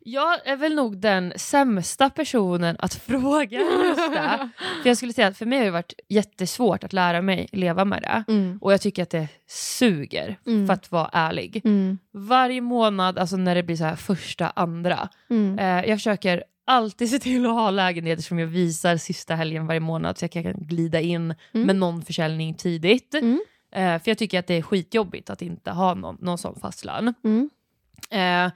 Jag 0.06 0.46
är 0.46 0.56
väl 0.56 0.74
nog 0.74 0.96
den 0.98 1.32
sämsta 1.36 2.10
personen 2.10 2.76
att 2.78 2.94
fråga 3.06 3.58
just 3.58 4.12
det. 4.12 4.48
För 4.82 4.88
jag 4.90 4.96
skulle 4.96 5.12
säga 5.12 5.26
att 5.26 5.38
för 5.38 5.46
mig 5.46 5.58
har 5.58 5.64
det 5.64 5.70
varit 5.70 5.92
jättesvårt 6.08 6.84
att 6.84 6.92
lära 6.92 7.22
mig 7.22 7.48
leva 7.52 7.84
med 7.84 8.02
det. 8.02 8.32
Mm. 8.32 8.58
Och 8.62 8.72
jag 8.72 8.80
tycker 8.80 9.02
att 9.02 9.10
det 9.10 9.28
suger, 9.48 10.38
Mm. 10.46 10.66
för 10.66 10.74
att 10.74 10.92
vara 10.92 11.10
ärlig. 11.12 11.60
Mm. 11.64 11.98
Varje 12.12 12.60
månad, 12.60 13.18
alltså 13.18 13.36
när 13.36 13.54
det 13.54 13.62
blir 13.62 13.76
så 13.76 13.84
här 13.84 13.96
första, 13.96 14.50
andra. 14.56 15.08
Mm. 15.30 15.58
Eh, 15.58 15.88
jag 15.90 15.98
försöker 15.98 16.44
alltid 16.66 17.10
se 17.10 17.18
till 17.18 17.46
att 17.46 17.52
ha 17.52 17.70
lägenheter 17.70 18.22
som 18.22 18.38
jag 18.38 18.46
visar 18.46 18.96
sista 18.96 19.34
helgen 19.34 19.66
varje 19.66 19.80
månad 19.80 20.18
så 20.18 20.24
jag 20.24 20.32
kan 20.32 20.52
glida 20.52 21.00
in 21.00 21.34
Mm. 21.54 21.66
med 21.66 21.76
någon 21.76 22.02
försäljning 22.02 22.54
tidigt. 22.54 23.14
Mm. 23.14 23.40
Eh, 23.72 24.02
för 24.02 24.10
jag 24.10 24.18
tycker 24.18 24.38
att 24.38 24.46
det 24.46 24.54
är 24.54 24.62
skitjobbigt 24.62 25.30
att 25.30 25.42
inte 25.42 25.70
ha 25.70 25.94
någon, 25.94 26.16
någon 26.20 26.38
sån 26.38 26.60
fast 26.60 26.84
lön. 26.84 27.14
Eh, 28.10 28.50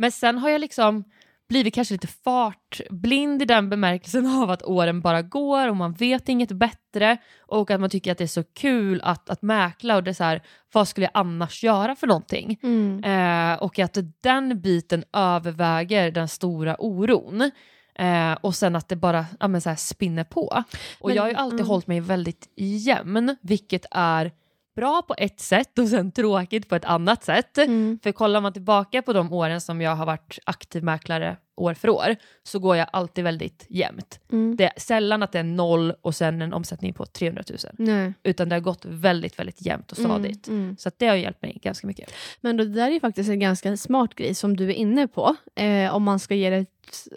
men 0.00 0.12
sen 0.12 0.38
har 0.38 0.50
jag 0.50 0.60
liksom 0.60 1.04
blivit 1.48 1.74
kanske 1.74 1.94
lite 1.94 2.06
fartblind 2.06 3.42
i 3.42 3.44
den 3.44 3.70
bemärkelsen 3.70 4.26
av 4.26 4.50
att 4.50 4.62
åren 4.62 5.00
bara 5.00 5.22
går 5.22 5.68
och 5.68 5.76
man 5.76 5.92
vet 5.92 6.28
inget 6.28 6.52
bättre 6.52 7.16
och 7.40 7.70
att 7.70 7.80
man 7.80 7.90
tycker 7.90 8.12
att 8.12 8.18
det 8.18 8.24
är 8.24 8.28
så 8.28 8.44
kul 8.44 9.00
att, 9.04 9.30
att 9.30 9.42
mäkla 9.42 9.96
och 9.96 10.02
det 10.02 10.10
är 10.10 10.14
så 10.14 10.24
här, 10.24 10.42
vad 10.72 10.88
skulle 10.88 11.06
jag 11.06 11.10
annars 11.14 11.64
göra 11.64 11.96
för 11.96 12.06
någonting? 12.06 12.58
Mm. 12.62 13.04
Eh, 13.04 13.62
och 13.62 13.78
att 13.78 13.98
den 14.20 14.60
biten 14.60 15.04
överväger 15.12 16.10
den 16.10 16.28
stora 16.28 16.76
oron. 16.78 17.50
Eh, 17.94 18.32
och 18.32 18.54
sen 18.54 18.76
att 18.76 18.88
det 18.88 18.96
bara 18.96 19.26
ja, 19.40 19.48
men 19.48 19.60
så 19.60 19.68
här, 19.68 19.76
spinner 19.76 20.24
på. 20.24 20.64
Och 21.00 21.08
Men- 21.08 21.16
jag 21.16 21.22
har 21.22 21.30
ju 21.30 21.34
alltid 21.34 21.60
mm. 21.60 21.68
hållit 21.68 21.86
mig 21.86 22.00
väldigt 22.00 22.48
jämn, 22.56 23.36
vilket 23.42 23.86
är 23.90 24.32
bra 24.76 25.02
på 25.02 25.14
ett 25.18 25.40
sätt 25.40 25.78
och 25.78 25.88
sen 25.88 26.12
tråkigt 26.12 26.68
på 26.68 26.74
ett 26.74 26.84
annat 26.84 27.24
sätt. 27.24 27.58
Mm. 27.58 27.98
För 28.02 28.12
kollar 28.12 28.40
man 28.40 28.52
tillbaka 28.52 29.02
på 29.02 29.12
de 29.12 29.32
åren 29.32 29.60
som 29.60 29.80
jag 29.80 29.96
har 29.96 30.06
varit 30.06 30.38
aktiv 30.46 30.84
mäklare 30.84 31.36
år 31.60 31.74
för 31.74 31.88
år 31.88 32.16
så 32.42 32.58
går 32.58 32.76
jag 32.76 32.88
alltid 32.92 33.24
väldigt 33.24 33.66
jämnt. 33.68 34.20
Mm. 34.32 34.56
Det 34.56 34.64
är 34.64 34.72
sällan 34.76 35.22
att 35.22 35.32
det 35.32 35.38
är 35.38 35.42
noll 35.44 35.94
och 36.02 36.14
sen 36.14 36.42
en 36.42 36.52
omsättning 36.52 36.92
på 36.94 37.06
300 37.06 37.42
000. 37.50 37.58
Nej. 37.78 38.12
Utan 38.22 38.48
det 38.48 38.56
har 38.56 38.60
gått 38.60 38.84
väldigt, 38.84 39.38
väldigt 39.38 39.66
jämnt 39.66 39.92
och 39.92 39.98
stadigt. 39.98 40.48
Mm. 40.48 40.60
Mm. 40.62 40.76
Så 40.78 40.90
det 40.96 41.06
har 41.06 41.14
hjälpt 41.14 41.42
mig 41.42 41.58
ganska 41.62 41.86
mycket. 41.86 42.10
Men 42.40 42.56
då, 42.56 42.64
det 42.64 42.70
där 42.70 42.86
är 42.88 42.92
ju 42.92 43.00
faktiskt 43.00 43.30
en 43.30 43.40
ganska 43.40 43.76
smart 43.76 44.14
grej 44.14 44.34
som 44.34 44.56
du 44.56 44.64
är 44.68 44.74
inne 44.74 45.08
på. 45.08 45.36
Eh, 45.54 45.94
om 45.94 46.02
man 46.02 46.18
ska 46.18 46.34
ge 46.34 46.50
det 46.50 46.66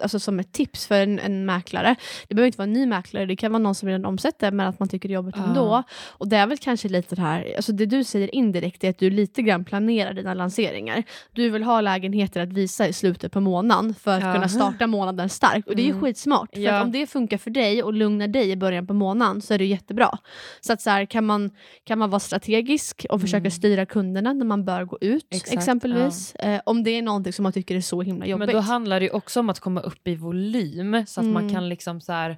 alltså 0.02 0.20
som 0.20 0.40
ett 0.40 0.52
tips 0.52 0.86
för 0.86 1.00
en, 1.02 1.18
en 1.18 1.46
mäklare. 1.46 1.96
Det 2.28 2.34
behöver 2.34 2.46
inte 2.46 2.58
vara 2.58 2.66
en 2.66 2.72
ny 2.72 2.86
mäklare, 2.86 3.26
det 3.26 3.36
kan 3.36 3.52
vara 3.52 3.62
någon 3.62 3.74
som 3.74 3.88
redan 3.88 4.04
omsätter 4.04 4.50
men 4.50 4.66
att 4.66 4.78
man 4.78 4.88
tycker 4.88 5.08
det 5.08 5.12
är 5.12 5.14
jobbigt 5.14 5.34
Ja. 5.38 5.44
ändå. 5.44 5.82
Och 6.06 6.28
det 6.28 6.36
är 6.36 6.46
väl 6.46 6.58
kanske 6.58 6.88
lite 6.88 7.14
det 7.14 7.22
här, 7.22 7.52
alltså 7.56 7.72
det 7.72 7.86
du 7.86 8.04
säger 8.04 8.34
indirekt 8.34 8.84
är 8.84 8.90
att 8.90 8.98
du 8.98 9.10
lite 9.10 9.42
grann 9.42 9.64
planerar 9.64 10.12
dina 10.12 10.34
lanseringar. 10.34 11.02
Du 11.32 11.50
vill 11.50 11.62
ha 11.62 11.80
lägenheter 11.80 12.40
att 12.40 12.52
visa 12.52 12.88
i 12.88 12.92
slutet 12.92 13.32
på 13.32 13.40
månaden 13.40 13.94
för 13.94 14.16
att 14.16 14.24
Ja. 14.24 14.33
Kunna 14.34 14.48
starta 14.48 14.86
månaden 14.86 15.28
starkt. 15.28 15.68
Och 15.68 15.76
det 15.76 15.82
är 15.82 15.84
ju 15.84 15.90
Mm. 15.90 16.02
skitsmart. 16.02 16.48
För 16.54 16.60
Ja. 16.60 16.76
att 16.78 16.84
om 16.84 16.92
det 16.92 17.06
funkar 17.06 17.38
för 17.38 17.50
dig 17.50 17.82
och 17.82 17.92
lugnar 17.92 18.28
dig 18.28 18.50
i 18.50 18.56
början 18.56 18.86
på 18.86 18.94
månaden 18.94 19.40
så 19.42 19.54
är 19.54 19.58
det 19.58 19.64
jättebra. 19.66 20.18
Så 20.60 20.72
att 20.72 20.80
så 20.80 20.90
här, 20.90 21.04
kan, 21.04 21.26
man, 21.26 21.50
kan 21.84 21.98
man 21.98 22.10
vara 22.10 22.20
strategisk 22.20 23.06
och 23.10 23.20
försöka 23.20 23.38
Mm. 23.38 23.50
styra 23.50 23.86
kunderna 23.86 24.32
när 24.32 24.46
man 24.46 24.64
bör 24.64 24.84
gå 24.84 24.98
ut 25.00 25.26
Exakt, 25.30 25.52
exempelvis. 25.52 26.34
Eh, 26.34 26.60
om 26.66 26.82
det 26.84 26.90
är 26.90 27.02
någonting 27.02 27.32
som 27.32 27.42
man 27.42 27.52
tycker 27.52 27.76
är 27.76 27.80
så 27.80 28.02
himla 28.02 28.26
jobbigt. 28.26 28.46
Men 28.46 28.54
då 28.54 28.60
handlar 28.60 29.00
det 29.00 29.06
ju 29.06 29.12
också 29.12 29.40
om 29.40 29.50
att 29.50 29.60
komma 29.60 29.80
upp 29.80 30.08
i 30.08 30.14
volym 30.16 31.04
så 31.06 31.20
att 31.20 31.26
man 31.26 31.42
Mm. 31.42 31.54
kan 31.54 31.68
liksom 31.68 32.00
så 32.00 32.12
här 32.12 32.36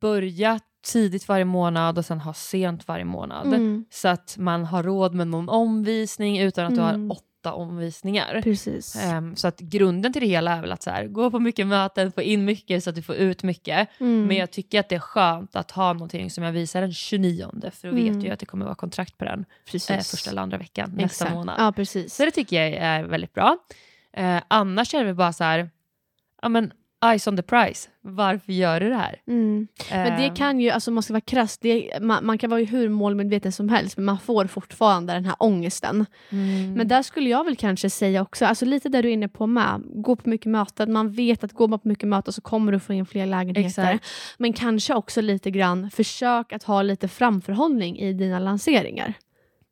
börja 0.00 0.60
tidigt 0.92 1.28
varje 1.28 1.44
månad 1.44 1.98
och 1.98 2.04
sen 2.04 2.20
ha 2.20 2.34
sent 2.34 2.88
varje 2.88 3.04
månad. 3.04 3.46
mm, 3.46 3.84
Så 3.90 4.08
att 4.08 4.36
man 4.38 4.64
har 4.64 4.82
råd 4.82 5.14
med 5.14 5.26
någon 5.28 5.48
omvisning 5.48 6.38
utan 6.40 6.66
att 6.66 6.74
du 6.74 6.80
Mm. 6.80 7.10
har 7.10 7.16
åtta 7.16 7.24
omvisningar. 7.46 8.40
precis. 8.42 8.96
Ehm, 8.96 9.36
så 9.36 9.48
att 9.48 9.60
grunden 9.60 10.12
till 10.12 10.22
det 10.22 10.28
hela 10.28 10.52
är 10.56 10.60
väl 10.60 10.72
att 10.72 10.82
så 10.82 10.90
här, 10.90 11.06
gå 11.06 11.30
på 11.30 11.38
mycket 11.38 11.66
möten, 11.66 12.12
få 12.12 12.22
in 12.22 12.44
mycket 12.44 12.84
så 12.84 12.90
att 12.90 12.96
du 12.96 13.02
får 13.02 13.14
ut 13.14 13.42
mycket. 13.42 13.88
Mm. 14.00 14.26
Men 14.26 14.36
jag 14.36 14.50
tycker 14.50 14.80
att 14.80 14.88
det 14.88 14.94
är 14.94 14.98
skönt 15.00 15.56
att 15.56 15.70
ha 15.70 15.92
någonting 15.92 16.30
som 16.30 16.44
jag 16.44 16.52
visar 16.52 16.80
den 16.80 16.92
29 16.92 17.50
för 17.72 17.88
då 17.88 17.94
vet 17.94 18.02
Mm. 18.06 18.14
jag 18.14 18.24
ju 18.24 18.30
att 18.30 18.40
det 18.40 18.46
kommer 18.46 18.64
vara 18.64 18.74
kontrakt 18.74 19.18
på 19.18 19.24
den 19.24 19.40
eh, 19.40 20.00
första 20.02 20.30
eller 20.30 20.42
andra 20.42 20.58
veckan 20.58 20.90
nästa 20.90 21.04
Exakt. 21.24 21.32
månad. 21.34 21.56
Ja, 21.58 21.72
precis. 21.72 22.14
Så 22.14 22.24
det 22.24 22.30
tycker 22.30 22.62
jag 22.62 22.72
är 22.72 23.04
väldigt 23.04 23.34
bra. 23.34 23.58
Eh, 24.12 24.40
annars 24.48 24.94
är 24.94 24.98
det 24.98 25.04
väl 25.04 25.14
bara 25.14 25.32
så 25.32 25.44
här, 25.44 25.70
ja 26.42 26.48
men 26.48 26.72
eyes 27.04 27.26
on 27.26 27.36
the 27.36 27.42
prize, 27.42 27.88
varför 28.00 28.52
gör 28.52 28.80
du 28.80 28.88
det 28.88 28.94
här? 28.96 29.20
Mm. 29.28 29.68
Men 29.90 30.20
det 30.20 30.26
Ehm, 30.26 30.34
kan 30.34 30.60
ju, 30.60 30.70
alltså 30.70 30.90
man 30.90 31.02
ska 31.02 31.12
vara 31.12 31.20
krass, 31.20 31.58
det, 31.58 31.98
man, 32.00 32.26
man 32.26 32.38
kan 32.38 32.50
vara 32.50 32.60
hur 32.60 32.88
målmedveten 32.88 33.52
som 33.52 33.68
helst 33.68 33.96
men 33.96 34.04
man 34.06 34.18
får 34.18 34.44
fortfarande 34.46 35.12
den 35.12 35.24
här 35.24 35.34
ångesten. 35.38 36.06
mm, 36.30 36.72
Men 36.72 36.88
där 36.88 37.02
skulle 37.02 37.30
jag 37.30 37.44
väl 37.44 37.56
kanske 37.56 37.90
säga 37.90 38.22
också, 38.22 38.46
alltså 38.46 38.64
lite 38.64 38.88
där 38.88 39.02
du 39.02 39.08
är 39.08 39.12
inne 39.12 39.28
på 39.28 39.46
med, 39.46 39.82
gå 39.94 40.16
på 40.16 40.28
mycket 40.28 40.46
möten, 40.46 40.92
man 40.92 41.12
vet 41.12 41.44
att 41.44 41.52
går 41.52 41.68
man 41.68 41.78
på 41.78 41.88
mycket 41.88 42.08
möten 42.08 42.32
så 42.32 42.40
kommer 42.40 42.72
du 42.72 42.78
få 42.80 42.92
in 42.92 43.06
fler 43.06 43.26
lägenheter. 43.26 43.66
Exakt. 43.66 44.06
Men 44.38 44.52
kanske 44.52 44.94
också 44.94 45.20
lite 45.20 45.50
grann, 45.50 45.90
försök 45.90 46.52
att 46.52 46.62
ha 46.62 46.82
lite 46.82 47.08
framförhållning 47.08 47.98
i 47.98 48.12
dina 48.12 48.38
lanseringar. 48.38 49.14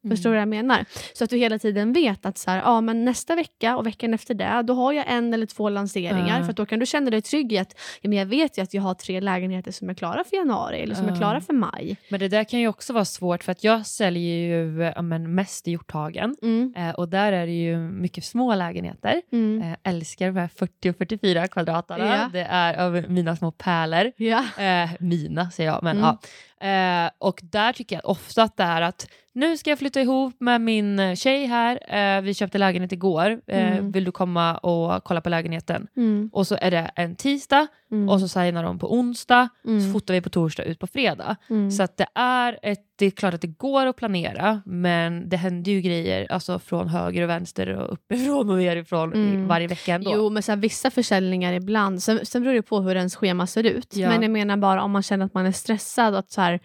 Mm. 0.09 0.16
Förstår 0.16 0.31
du 0.31 0.35
vad 0.37 0.40
jag 0.42 0.49
menar? 0.49 0.85
Så 1.14 1.25
att 1.25 1.31
du 1.31 1.37
hela 1.37 1.59
tiden 1.59 1.92
vet 1.92 2.27
att 2.27 2.38
så 2.38 2.51
här, 2.51 2.59
ja, 2.59 2.81
men 2.81 3.05
nästa 3.05 3.35
vecka 3.37 3.77
och 3.77 3.87
veckan 3.87 4.14
efter 4.14 4.35
det, 4.35 4.62
då 4.64 4.75
har 4.75 4.92
jag 4.92 5.05
en 5.09 5.35
eller 5.35 5.47
två 5.47 5.68
lanseringar. 5.68 6.38
Ja. 6.40 6.47
För 6.47 6.53
då 6.53 6.66
kan 6.66 6.79
du 6.79 6.87
känna 6.87 7.11
dig 7.11 7.23
trygg 7.23 7.53
i 7.53 7.59
att 7.59 7.75
ja, 8.01 8.09
men 8.09 8.18
jag 8.18 8.27
vet 8.27 8.59
ju 8.59 8.62
att 8.62 8.75
jag 8.75 8.83
har 8.83 8.94
tre 8.94 9.21
lägenheter 9.21 9.73
som 9.73 9.90
är 9.90 9.94
klara 9.94 10.25
för 10.25 10.37
januari 10.37 10.81
eller 10.81 10.94
som 10.94 11.05
är 11.07 11.11
Ja. 11.11 11.16
klara 11.16 11.40
för 11.40 11.53
maj. 11.53 11.97
Men 12.11 12.21
det 12.21 12.29
där 12.29 12.44
kan 12.44 12.61
ju 12.61 12.68
också 12.68 12.92
vara 12.92 13.05
svårt 13.05 13.44
för 13.44 13.53
att 13.53 13.64
jag 13.64 13.87
säljer 13.87 14.37
ju 14.37 14.92
ja, 14.97 15.03
men 15.03 15.35
mest 15.35 15.68
i 15.68 15.71
Hjorthagen 15.71 16.37
Mm. 16.42 16.75
eh, 16.77 16.90
och 16.94 17.09
där 17.09 17.33
är 17.33 17.47
det 17.47 17.53
ju 17.53 17.77
mycket 17.79 18.25
små 18.25 18.55
lägenheter. 18.55 19.23
Mm. 19.33 19.62
Eh, 19.62 19.77
älskar 19.92 20.27
de 20.27 20.37
här 20.40 20.49
40 20.59 20.90
och 20.90 20.97
44 20.97 21.49
kvadraterna. 21.49 22.07
Ja. 22.07 22.31
Det 22.33 22.47
är 22.51 22.79
av 22.87 23.05
mina 23.11 23.37
små 23.37 23.51
pärlor. 23.53 24.12
Ja. 24.16 24.44
Eh, 24.59 24.90
mina 25.01 25.51
säger 25.51 25.71
jag, 25.71 25.83
men 25.83 25.97
Mm. 25.97 26.07
ja. 26.09 26.18
Eh, 26.61 27.11
och 27.18 27.40
där 27.42 27.73
tycker 27.73 27.97
jag 27.97 28.07
ofta 28.07 28.42
att 28.42 28.57
det 28.57 28.62
är 28.62 28.83
att 28.83 29.07
nu 29.33 29.57
ska 29.57 29.71
jag 29.71 29.79
flytta 29.79 30.01
ihop 30.01 30.35
med 30.40 30.61
min 30.61 30.99
eh, 30.99 31.14
tjej 31.14 31.47
här. 31.47 31.79
Eh, 32.18 32.23
vi 32.23 32.35
köpte 32.35 32.59
lägenhet 32.59 32.92
igår. 32.92 33.40
Eh, 33.47 33.73
Mm. 33.73 33.92
Vill 33.92 34.05
du 34.05 34.12
komma 34.12 34.57
och 34.59 35.05
kolla 35.05 35.21
på 35.21 35.29
lägenheten? 35.31 35.87
Mm. 35.97 36.31
Och 36.33 36.47
så 36.47 36.57
är 36.61 36.71
det 36.71 36.90
en 36.94 37.16
tisdag 37.16 37.66
Mm. 37.90 38.09
och 38.09 38.21
så 38.21 38.29
signar 38.29 38.62
de 38.64 38.79
på 38.79 38.92
onsdag. 38.94 39.49
Så 39.62 39.68
Mm. 39.71 39.92
fotar 39.92 40.14
vi 40.14 40.21
på 40.21 40.31
torsdag 40.31 40.64
ut 40.64 40.79
på 40.79 40.87
fredag. 40.87 41.37
Mm. 41.51 41.71
Så 41.71 41.83
att 41.83 41.97
det 41.97 42.07
är 42.14 42.59
ett, 42.62 42.81
det 42.99 43.07
är 43.07 43.11
klart 43.11 43.35
att 43.35 43.41
det 43.41 43.47
går 43.59 43.87
att 43.87 43.97
planera 43.97 44.63
men 44.67 45.29
det 45.29 45.37
händer 45.37 45.73
ju 45.73 45.81
grejer 45.81 46.33
alltså 46.33 46.59
från 46.59 46.89
höger 46.89 47.23
och 47.23 47.29
vänster 47.29 47.69
och 47.69 47.93
uppifrån 47.93 48.51
och 48.51 48.57
nerifrån 48.59 49.13
Mm. 49.13 49.47
varje 49.49 49.67
vecka 49.67 49.95
ändå. 49.95 50.13
Jo, 50.15 50.31
men 50.31 50.43
så 50.43 50.53
här, 50.53 50.57
vissa 50.57 50.91
försäljningar 50.91 51.53
ibland, 51.53 52.03
sen, 52.03 52.27
sen 52.27 52.43
beror 52.43 52.55
det 52.55 52.63
på 52.63 52.81
hur 52.81 52.97
ens 52.97 53.17
schema 53.17 53.47
ser 53.47 53.65
ut. 53.65 53.97
Ja. 53.97 54.09
Men 54.09 54.23
jag 54.23 54.31
menar 54.31 54.57
bara 54.57 54.83
om 54.83 54.91
man 54.91 55.03
känner 55.03 55.27
att 55.27 55.35
man 55.35 55.47
är 55.47 55.53
stressad 55.53 56.13
och 56.15 56.19
att 56.19 56.31
så 56.31 56.41
här, 56.41 56.61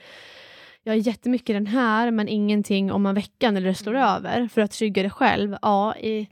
jag 0.84 0.93
har 0.93 0.98
jättemycket 0.98 1.56
den 1.56 1.67
här 1.67 2.12
men 2.12 2.28
ingenting 2.28 2.91
om 2.91 3.06
en 3.06 3.15
veckan 3.15 3.58
eller 3.58 3.67
det 3.67 3.76
slår 3.76 3.96
Mm. 3.96 4.08
över 4.08 4.48
för 4.48 4.62
att 4.62 4.72
trygga 4.72 5.02
dig 5.04 5.12
själv. 5.12 5.56
Ja, 5.62 5.96
i 5.96 6.28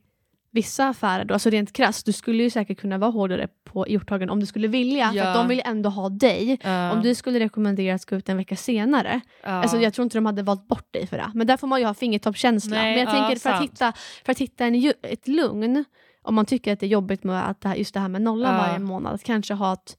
vissa 0.52 0.88
affärer 0.88 1.26
då, 1.26 1.34
alltså 1.34 1.50
rent 1.50 1.74
krasst, 1.74 2.06
du 2.06 2.12
skulle 2.12 2.44
ju 2.44 2.50
säkert 2.50 2.80
kunna 2.80 2.98
vara 2.98 3.12
hårdare 3.12 3.48
på 3.73 3.86
Hjorthagen 3.89 4.29
om 4.29 4.39
du 4.39 4.45
skulle 4.45 4.67
vilja, 4.67 5.10
för 5.10 5.15
Ja. 5.17 5.27
att 5.27 5.36
de 5.36 5.47
vill 5.47 5.62
ändå 5.65 5.89
ha 5.89 6.10
dig. 6.10 6.60
Ja, 6.63 6.91
Om 6.91 7.01
du 7.01 7.15
skulle 7.15 7.39
rekommendera 7.39 7.95
att 7.95 8.05
gå 8.05 8.15
ut 8.15 8.29
en 8.29 8.38
vecka 8.38 8.55
senare, 8.55 9.21
ja. 9.43 9.49
Alltså, 9.49 9.77
jag 9.77 9.93
tror 9.93 10.03
inte 10.03 10.17
de 10.17 10.25
hade 10.25 10.43
valt 10.43 10.67
bort 10.67 10.93
dig 10.93 11.07
för 11.07 11.17
det. 11.17 11.31
Men 11.34 11.47
där 11.47 11.57
får 11.57 11.67
man 11.67 11.79
ju 11.79 11.86
ha 11.86 11.93
fingertoppskänsla. 11.93 12.75
Men 12.75 12.91
jag 12.91 13.07
ja, 13.07 13.12
tänker 13.12 13.36
för 13.39 13.49
att 13.49 13.62
hitta, 13.63 13.93
för 14.25 14.31
att 14.31 14.39
hitta 14.39 14.65
en, 14.65 14.93
ett 15.01 15.27
lugn, 15.27 15.86
om 16.23 16.36
man 16.36 16.45
tycker 16.45 16.73
att 16.73 16.79
det 16.79 16.86
är 16.86 16.89
jobbigt 16.89 17.23
med 17.23 17.49
att 17.49 17.62
det 17.62 17.67
här, 17.69 17.75
just 17.75 17.93
det 17.93 17.99
här 17.99 18.07
med 18.10 18.21
nollan 18.21 18.55
varje 18.57 18.79
månad, 18.79 19.13
att 19.13 19.23
kanske 19.23 19.53
ha 19.53 19.73
ett, 19.73 19.97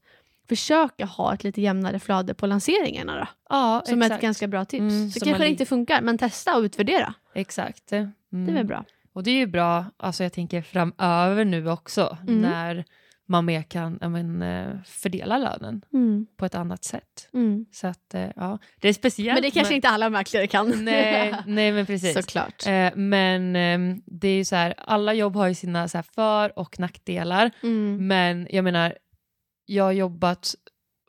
försöka 0.49 1.05
ha 1.05 1.33
ett 1.33 1.43
lite 1.43 1.61
jämnare 1.61 1.99
flöde 1.99 2.33
på 2.33 2.47
lanseringarna 2.47 3.15
då. 3.19 3.27
ja, 3.49 3.81
Som 3.85 4.01
exakt. 4.01 4.15
ett 4.15 4.21
ganska 4.21 4.47
bra 4.47 4.65
tips. 4.65 4.79
Mm, 4.81 5.09
så 5.11 5.19
kanske 5.19 5.43
det 5.43 5.49
inte 5.49 5.65
funkar, 5.65 6.01
men 6.01 6.17
testa 6.17 6.57
och 6.57 6.61
utvärdera. 6.61 7.13
Exakt. 7.35 7.91
Mm. 7.91 8.11
Det 8.31 8.51
är 8.51 8.53
väl 8.53 8.65
bra. 8.65 8.85
Och 9.13 9.23
det 9.23 9.31
är 9.31 9.35
ju 9.35 9.47
bra, 9.47 9.85
alltså 9.97 10.23
jag 10.23 10.33
tänker 10.33 10.61
framöver 10.61 11.45
nu 11.45 11.69
också, 11.69 12.17
Mm. 12.21 12.41
när 12.41 12.85
man 13.27 13.45
mer 13.45 13.61
kan 13.61 13.99
men, 14.01 14.41
eh, 14.41 14.69
fördela 14.85 15.37
lönen 15.37 15.81
Mm. 15.93 16.25
på 16.37 16.45
ett 16.45 16.55
annat 16.55 16.83
sätt. 16.83 17.29
Mm. 17.33 17.65
Så 17.71 17.87
att, 17.87 18.13
eh, 18.13 18.29
ja, 18.35 18.57
det 18.81 18.89
är 18.89 18.93
speciellt. 18.93 19.33
Men 19.35 19.41
det 19.43 19.51
kanske 19.51 19.75
inte 19.75 19.89
alla 19.89 20.09
mäklare 20.09 20.47
kan. 20.47 20.69
Nej, 20.85 21.35
nej 21.47 21.71
men 21.71 21.85
precis. 21.85 22.13
Såklart. 22.13 22.67
Eh, 22.67 22.95
men 22.95 23.55
eh, 23.55 23.97
det 24.05 24.27
är 24.27 24.35
ju 24.35 24.45
så 24.45 24.55
här, 24.55 24.73
alla 24.77 25.13
jobb 25.13 25.35
har 25.35 25.47
ju 25.47 25.53
sina 25.55 25.87
så 25.87 26.03
för 26.03 26.59
och 26.59 26.79
nackdelar. 26.79 27.51
Mm. 27.63 28.07
Men 28.07 28.47
jag 28.51 28.63
menar, 28.63 28.93
jag 29.65 29.83
har 29.83 29.91
jobbat 29.91 30.55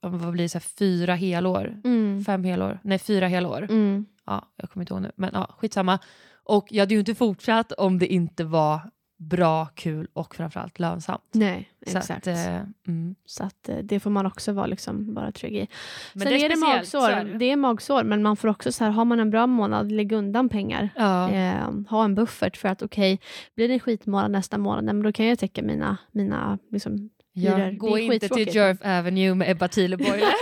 vad 0.02 0.32
blir 0.32 0.44
det, 0.44 0.48
så 0.48 0.58
här, 0.58 0.64
fyra 0.78 1.14
helår, 1.14 1.80
Mm. 1.84 2.24
fem 2.24 2.44
helår, 2.44 2.80
nej 2.84 2.98
fyra 2.98 3.28
helår. 3.28 3.62
Mm. 3.62 4.06
Ja, 4.26 4.52
jag 4.56 4.70
kommer 4.70 4.82
inte 4.82 4.94
ihåg 4.94 5.02
nu, 5.02 5.12
men 5.16 5.30
ja, 5.32 5.54
skitsamma. 5.58 5.98
Och 6.44 6.66
jag 6.70 6.82
hade 6.82 6.94
ju 6.94 7.00
inte 7.00 7.14
fortsatt 7.14 7.72
om 7.72 7.98
det 7.98 8.06
inte 8.06 8.44
var 8.44 8.80
bra, 9.28 9.66
kul 9.74 10.08
och 10.12 10.34
framförallt 10.34 10.78
lönsamt. 10.78 11.22
Nej, 11.32 11.70
Så 11.86 11.98
exakt. 11.98 12.26
Att, 12.28 12.36
eh, 12.36 12.60
mm. 12.86 13.14
Så 13.26 13.44
att 13.44 13.68
eh, 13.68 13.76
det 13.76 14.00
får 14.00 14.10
man 14.10 14.26
också 14.26 14.52
vara, 14.52 14.66
liksom, 14.66 15.14
vara 15.14 15.32
trygg 15.32 15.56
i. 15.56 15.68
Men 16.12 16.20
Sen 16.22 16.32
det 16.32 16.40
är 16.40 16.44
är, 16.44 16.48
det 16.48 16.56
magsår. 16.56 17.10
är 17.10 17.24
det. 17.24 17.38
det 17.38 17.50
är 17.50 17.56
magsår, 17.56 18.04
men 18.04 18.22
man 18.22 18.36
får 18.36 18.48
också 18.48 18.72
så 18.72 18.84
här, 18.84 18.90
har 18.90 19.04
man 19.04 19.20
en 19.20 19.30
bra 19.30 19.46
månad, 19.46 19.92
lägg 19.92 20.12
undan 20.12 20.48
pengar. 20.48 20.88
Ja. 20.96 21.30
Eh, 21.30 21.70
ha 21.88 22.04
en 22.04 22.14
buffert 22.14 22.56
för 22.56 22.68
att 22.68 22.82
okej, 22.82 23.20
blir 23.56 23.68
det 23.68 23.74
en 23.74 23.80
skitmånad 23.80 24.30
nästa 24.30 24.58
månad, 24.58 24.84
men 24.84 25.02
då 25.02 25.12
kan 25.12 25.26
jag 25.26 25.38
täcka 25.38 25.62
mina, 25.62 25.96
mina 26.12 26.58
liksom, 26.70 27.10
Ja, 27.36 27.70
gå 27.70 27.98
inte 27.98 28.28
till. 28.28 28.54
Jerf 28.54 28.78
Avenue 28.84 29.34
med 29.34 29.50
Ebba 29.50 29.68
Thieleborg. 29.68 30.20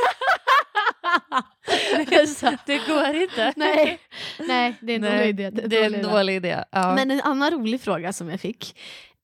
Det 2.67 2.79
går 2.89 3.15
inte. 3.15 3.53
nej, 3.57 3.99
nej, 4.39 4.75
det 4.81 4.93
är 4.93 4.97
en 4.97 5.01
Nej, 5.03 5.19
dålig 5.19 5.29
idé. 5.29 5.51
Det 5.69 5.77
är 5.79 5.95
en 5.95 6.03
dålig 6.03 6.37
idé. 6.37 6.65
Ja. 6.71 6.95
Men 6.95 7.11
en 7.11 7.21
annan 7.21 7.51
rolig 7.51 7.81
fråga 7.81 8.13
som 8.13 8.31
jag 8.31 8.41
fick, 8.41 8.79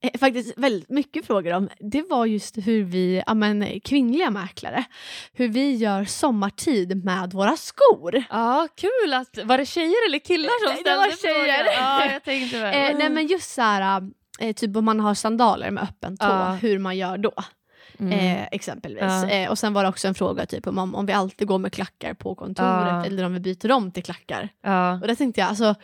eh, 0.04 0.18
faktiskt 0.20 0.54
väldigt 0.58 0.90
mycket 0.90 1.26
frågor 1.26 1.52
om, 1.52 1.68
det 1.80 2.02
var 2.10 2.26
just 2.26 2.56
hur 2.58 2.82
vi, 2.84 3.22
ja, 3.26 3.34
men, 3.34 3.80
kvinnliga 3.80 4.30
mäklare, 4.30 4.84
hur 5.32 5.48
vi 5.48 5.74
gör 5.74 6.04
sommartid 6.04 7.04
med 7.04 7.32
våra 7.32 7.56
skor. 7.56 8.22
Ja, 8.30 8.68
kul 8.76 9.14
att... 9.14 9.38
Var 9.44 9.58
det 9.58 9.66
tjejer 9.66 10.08
eller 10.08 10.18
killar 10.18 10.66
som 10.66 10.74
Nej, 10.74 10.76
det 10.76 10.80
ställde 10.80 11.34
var 11.34 11.44
tjejer. 11.44 11.64
Ja, 11.76 12.12
jag 12.12 12.24
tänkte 12.24 12.58
väl. 12.60 12.92
Eh, 12.92 12.98
nej 12.98 13.10
men 13.10 13.26
just 13.26 13.50
så 13.54 13.62
här, 13.62 14.02
eh, 14.40 14.52
typ 14.54 14.76
om 14.76 14.84
man 14.84 15.00
har 15.00 15.14
sandaler 15.14 15.70
med 15.70 15.82
öppen 15.82 16.16
tå, 16.16 16.26
Ja. 16.26 16.52
hur 16.62 16.78
man 16.78 16.96
gör 16.96 17.18
då. 17.18 17.32
Mm. 18.00 18.12
Eh, 18.12 18.46
exempelvis. 18.52 19.00
Ja. 19.02 19.28
Eh, 19.30 19.50
och 19.50 19.58
sen 19.58 19.72
var 19.72 19.82
det 19.82 19.88
också 19.88 20.08
en 20.08 20.14
fråga 20.14 20.46
typ 20.46 20.66
om, 20.66 20.94
om 20.94 21.06
vi 21.06 21.12
alltid 21.12 21.48
går 21.48 21.58
med 21.58 21.72
klackar 21.72 22.14
på 22.14 22.34
kontoret 22.34 22.68
Ja. 22.88 23.04
eller 23.04 23.24
om 23.24 23.34
vi 23.34 23.40
byter 23.40 23.72
om 23.72 23.90
till 23.90 24.02
klackar. 24.02 24.48
ja. 24.62 24.92
Och 25.00 25.06
där 25.06 25.14
tänkte 25.14 25.40
jag, 25.40 25.48
alltså, 25.48 25.74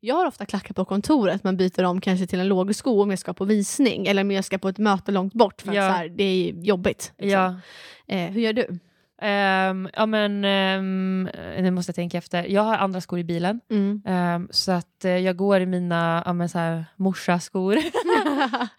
jag 0.00 0.14
har 0.14 0.26
ofta 0.26 0.46
klackar 0.46 0.74
på 0.74 0.84
kontoret 0.84 1.44
men 1.44 1.56
byter 1.56 1.84
om 1.84 2.00
kanske 2.00 2.26
till 2.26 2.40
en 2.40 2.48
lågsko 2.48 3.02
om 3.02 3.10
jag 3.10 3.18
ska 3.18 3.32
på 3.32 3.44
visning 3.44 4.06
eller 4.06 4.22
om 4.22 4.30
jag 4.30 4.44
ska 4.44 4.58
på 4.58 4.68
ett 4.68 4.78
möte 4.78 5.12
långt 5.12 5.34
bort 5.34 5.62
för 5.62 5.68
att 5.68 5.74
så 5.74 5.80
här, 5.96 6.08
det 6.08 6.24
är 6.24 6.52
jobbigt. 6.52 7.12
Liksom. 7.18 7.60
Eh, 8.06 8.30
hur 8.30 8.40
gör 8.40 8.52
du? 8.52 8.78
Ehm, 9.22 9.88
ja 9.96 10.06
men 10.06 10.44
um, 10.44 11.22
nu 11.62 11.70
måste 11.70 11.90
jag 11.90 11.94
tänka 11.94 12.18
efter. 12.18 12.44
Jag 12.44 12.62
har 12.62 12.76
andra 12.76 13.00
skor 13.00 13.18
i 13.18 13.24
bilen. 13.24 13.60
Mm. 13.70 14.02
Ehm, 14.06 14.48
så 14.50 14.72
att 14.72 15.04
eh, 15.04 15.16
jag 15.16 15.36
går 15.36 15.60
i 15.60 15.66
mina 15.66 16.22
ja, 16.26 16.32
men 16.32 16.48
så 16.48 16.58
här, 16.58 16.84
morsaskor. 16.96 17.78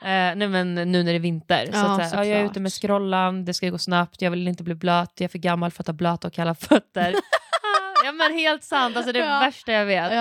Eh, 0.02 0.36
nej 0.36 0.48
men 0.48 0.76
nu 0.76 1.04
när 1.04 1.12
det 1.12 1.18
är 1.18 1.20
vinter. 1.20 1.66
så 1.66 1.72
Ja, 1.74 2.02
att, 2.02 2.10
så 2.10 2.16
här, 2.16 2.24
ja, 2.24 2.30
jag 2.30 2.42
är 2.42 2.46
ute 2.46 2.60
med 2.60 2.74
scrollan, 2.74 3.46
det 3.46 3.54
ska 3.54 3.70
gå 3.70 3.78
snabbt, 3.78 4.22
jag 4.22 4.32
vill 4.32 4.48
inte 4.48 4.64
bli 4.64 4.76
blöt, 4.76 5.12
jag 5.16 5.24
är 5.26 5.30
för 5.30 5.38
gammal 5.38 5.72
för 5.72 5.84
att 5.84 5.88
ha 5.88 5.94
blöta 5.94 6.28
och 6.28 6.34
kalla 6.34 6.56
fötter. 6.56 7.16
ja 8.06 8.12
men 8.12 8.34
helt 8.34 8.64
sant, 8.64 8.98
alltså 8.98 9.12
det 9.12 9.20
är 9.20 9.24
det 9.24 9.46
värsta 9.46 9.72
jag 9.72 9.86
vet. 9.86 10.12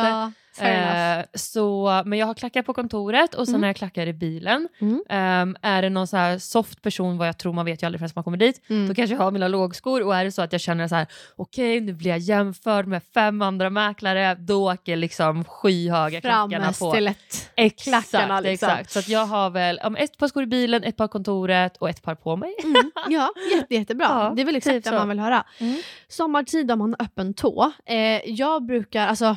Eh, 0.60 1.24
så, 1.34 2.02
men 2.06 2.18
jag 2.18 2.26
har 2.26 2.34
klackar 2.34 2.62
på 2.62 2.74
kontoret 2.74 3.34
och 3.34 3.46
sen 3.46 3.54
Mm. 3.54 3.62
har 3.62 3.68
jag 3.68 3.76
klackar 3.76 4.06
i 4.06 4.12
bilen. 4.12 4.68
Mm. 4.80 5.02
Ehm, 5.08 5.56
är 5.62 5.82
det 5.82 5.90
någon 5.90 6.06
så 6.06 6.16
här 6.16 6.38
soft 6.38 6.82
person, 6.82 7.18
vad 7.18 7.28
jag 7.28 7.38
tror 7.38 7.52
man 7.52 7.64
vet 7.64 7.82
ju 7.82 7.86
aldrig 7.86 8.00
förrän 8.00 8.10
man 8.14 8.24
kommer 8.24 8.36
dit, 8.38 8.60
Mm. 8.70 8.88
då 8.88 8.94
kanske 8.94 9.14
jag 9.16 9.22
har 9.22 9.30
mina 9.30 9.48
lågskor 9.48 10.02
och 10.02 10.16
är 10.16 10.24
det 10.24 10.32
så 10.32 10.42
att 10.42 10.52
jag 10.52 10.60
känner 10.60 10.88
så 10.88 10.94
här 10.94 11.06
okej 11.36 11.80
nu 11.80 11.92
blir 11.92 12.10
jag 12.10 12.18
jämförd 12.18 12.86
med 12.86 13.02
fem 13.14 13.42
andra 13.42 13.70
mäklare, 13.70 14.34
då 14.34 14.72
åker 14.72 14.96
liksom 14.96 15.44
skyhöga 15.44 16.20
Fram 16.20 16.50
klackarna 16.50 16.72
på. 16.72 16.90
stilett. 16.90 17.50
Exakt, 17.56 18.10
klackarna, 18.10 18.40
liksom. 18.40 18.68
exakt. 18.68 18.90
Så 18.90 18.98
att 18.98 19.08
jag 19.08 19.26
har 19.26 19.50
väl 19.50 19.80
um, 19.84 19.96
ett 19.96 20.18
par 20.18 20.28
skor 20.28 20.42
i 20.42 20.46
bilen, 20.46 20.84
ett 20.84 20.96
par 20.96 21.08
kontoret 21.08 21.76
och 21.76 21.88
ett 21.90 22.02
par 22.02 22.14
på 22.14 22.36
mig. 22.36 22.54
Mm. 22.64 22.90
Ja, 23.08 23.30
jätte, 23.56 23.74
jättebra. 23.74 24.06
Ja, 24.10 24.32
det 24.36 24.42
är 24.42 24.46
väl 24.46 24.56
exakt 24.56 24.74
typ 24.74 24.84
det 24.84 24.92
man 24.98 25.08
vill 25.08 25.18
höra. 25.18 25.44
Mm. 25.58 25.80
Sommartid 26.08 26.70
om 26.70 26.78
man 26.78 26.94
har 26.98 27.04
öppen 27.06 27.34
tå. 27.34 27.72
Eh, 27.86 27.96
jag 28.30 28.66
brukar, 28.66 29.06
alltså 29.06 29.36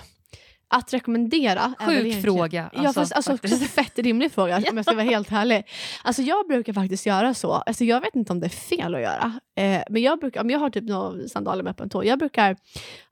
att 0.71 0.93
rekommendera. 0.93 1.73
Sjuk 1.79 2.21
fråga. 2.21 2.69
ja, 2.73 2.93
fast 2.93 3.13
alltså, 3.13 3.31
faktiskt. 3.31 3.71
fett 3.71 3.99
rimlig 3.99 4.31
fråga 4.31 4.57
om 4.57 4.77
jag 4.77 4.85
ska 4.85 4.95
vara 4.95 5.05
helt 5.05 5.31
ärlig. 5.31 5.63
Alltså, 6.03 6.21
jag 6.21 6.47
brukar 6.47 6.73
faktiskt 6.73 7.05
göra 7.05 7.33
så. 7.33 7.51
Alltså, 7.51 7.83
jag 7.83 8.01
vet 8.01 8.15
inte 8.15 8.33
om 8.33 8.39
det 8.39 8.47
är 8.47 8.49
fel 8.49 8.95
att 8.95 9.01
göra. 9.01 9.39
Eh, 9.55 9.81
men 9.89 10.01
jag 10.01 10.19
brukar, 10.19 10.41
om 10.41 10.49
jag 10.49 10.59
har 10.59 10.69
typ 10.69 10.83
några 10.83 11.27
sandaler 11.27 11.63
med 11.63 11.71
öppen 11.71 11.89
tå, 11.89 12.03
jag 12.05 12.19
brukar 12.19 12.57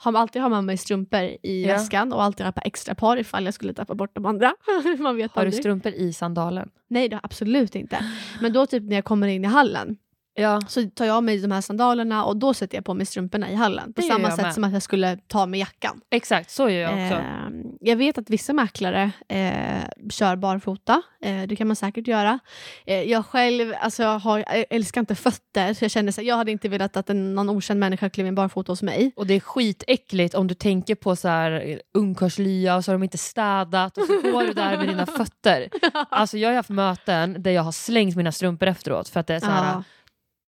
ha, 0.03 0.19
alltid 0.19 0.41
ha 0.41 0.49
med 0.49 0.63
mig 0.63 0.77
strumpor 0.77 1.21
i 1.43 1.65
Ja. 1.67 1.73
väskan 1.73 2.13
och 2.13 2.23
alltid 2.23 2.45
ha 2.45 2.51
par 2.53 2.67
extra 2.67 2.95
par 2.95 3.17
ifall 3.17 3.45
jag 3.45 3.53
skulle 3.53 3.73
tappa 3.73 3.95
bort 3.95 4.15
de 4.15 4.25
andra. 4.25 4.53
Man 4.99 5.15
vet 5.15 5.31
Har 5.31 5.41
du 5.41 5.47
aldrig. 5.47 5.63
strumpor 5.63 5.91
i 5.91 6.13
sandalen? 6.13 6.69
Nej, 6.87 7.07
jag 7.09 7.19
absolut 7.23 7.75
inte. 7.75 8.05
Men 8.41 8.53
då 8.53 8.65
typ 8.65 8.83
när 8.83 8.95
jag 8.95 9.05
kommer 9.05 9.27
in 9.27 9.43
i 9.45 9.47
hallen 9.47 9.97
Ja. 10.33 10.61
så 10.67 10.89
tar 10.89 11.05
jag 11.05 11.15
av 11.15 11.23
mig 11.23 11.37
de 11.41 11.51
här 11.51 11.61
sandalerna 11.61 12.25
och 12.25 12.37
då 12.37 12.53
sätter 12.53 12.77
jag 12.77 12.85
på 12.85 12.93
mig 12.93 13.05
strumporna 13.05 13.49
i 13.51 13.55
hallen. 13.55 13.93
På 13.93 14.01
Det 14.01 14.07
samma 14.07 14.31
sätt 14.31 14.41
med. 14.41 14.53
som 14.53 14.63
att 14.63 14.73
jag 14.73 14.81
skulle 14.81 15.17
ta 15.27 15.45
med 15.45 15.59
jackan. 15.59 16.01
Exakt, 16.11 16.51
så 16.51 16.69
gör 16.69 16.81
jag 16.81 16.91
också. 16.91 17.19
Eh, 17.19 17.49
jag 17.81 17.95
vet 17.95 18.17
att 18.17 18.29
vissa 18.29 18.53
mäklare 18.53 19.11
eh, 19.27 20.09
kör 20.09 20.35
barfota. 20.35 21.01
Eh, 21.21 21.41
det 21.47 21.55
kan 21.55 21.67
man 21.67 21.75
säkert 21.75 22.07
göra. 22.07 22.39
Eh, 22.85 23.01
jag 23.03 23.25
själv 23.25 23.73
alltså, 23.81 24.03
jag 24.03 24.19
har, 24.19 24.39
jag 24.39 24.65
älskar 24.69 25.01
inte 25.01 25.15
fötter. 25.15 25.73
Så 25.73 25.83
jag 25.83 25.91
känner 25.91 26.11
så 26.11 26.21
här, 26.21 26.27
jag 26.27 26.35
hade 26.35 26.51
inte 26.51 26.69
velat 26.69 26.97
att 26.97 27.09
en, 27.09 27.35
någon 27.35 27.49
okänd 27.49 27.79
människa 27.79 28.09
klev 28.09 28.27
in 28.27 28.35
barfota 28.35 28.71
hos 28.71 28.81
mig. 28.81 29.11
Och 29.15 29.27
det 29.27 29.33
är 29.33 29.39
skitäckligt 29.39 30.35
om 30.35 30.47
du 30.47 30.53
tänker 30.53 30.95
på 30.95 31.15
så 31.15 31.27
här 31.27 31.81
ungkarlslya 31.93 32.75
och 32.75 32.85
så 32.85 32.91
har 32.91 32.93
de 32.97 33.03
inte 33.03 33.17
städat 33.17 33.97
och 33.97 34.03
så 34.05 34.31
går 34.31 34.43
du 34.47 34.53
där 34.53 34.77
med 34.77 34.87
dina 34.87 35.05
fötter. 35.05 35.69
Alltså 36.09 36.37
jag 36.37 36.49
har 36.49 36.55
haft 36.55 36.69
möten 36.69 37.43
där 37.43 37.51
jag 37.51 37.61
har 37.63 37.71
slängt 37.71 38.15
mina 38.15 38.31
strumpor 38.31 38.67
efteråt 38.67 39.09
för 39.09 39.19
att 39.19 39.27
det 39.27 39.35
är 39.35 39.39
så 39.39 39.45
här, 39.45 39.73
Ja, 39.73 39.83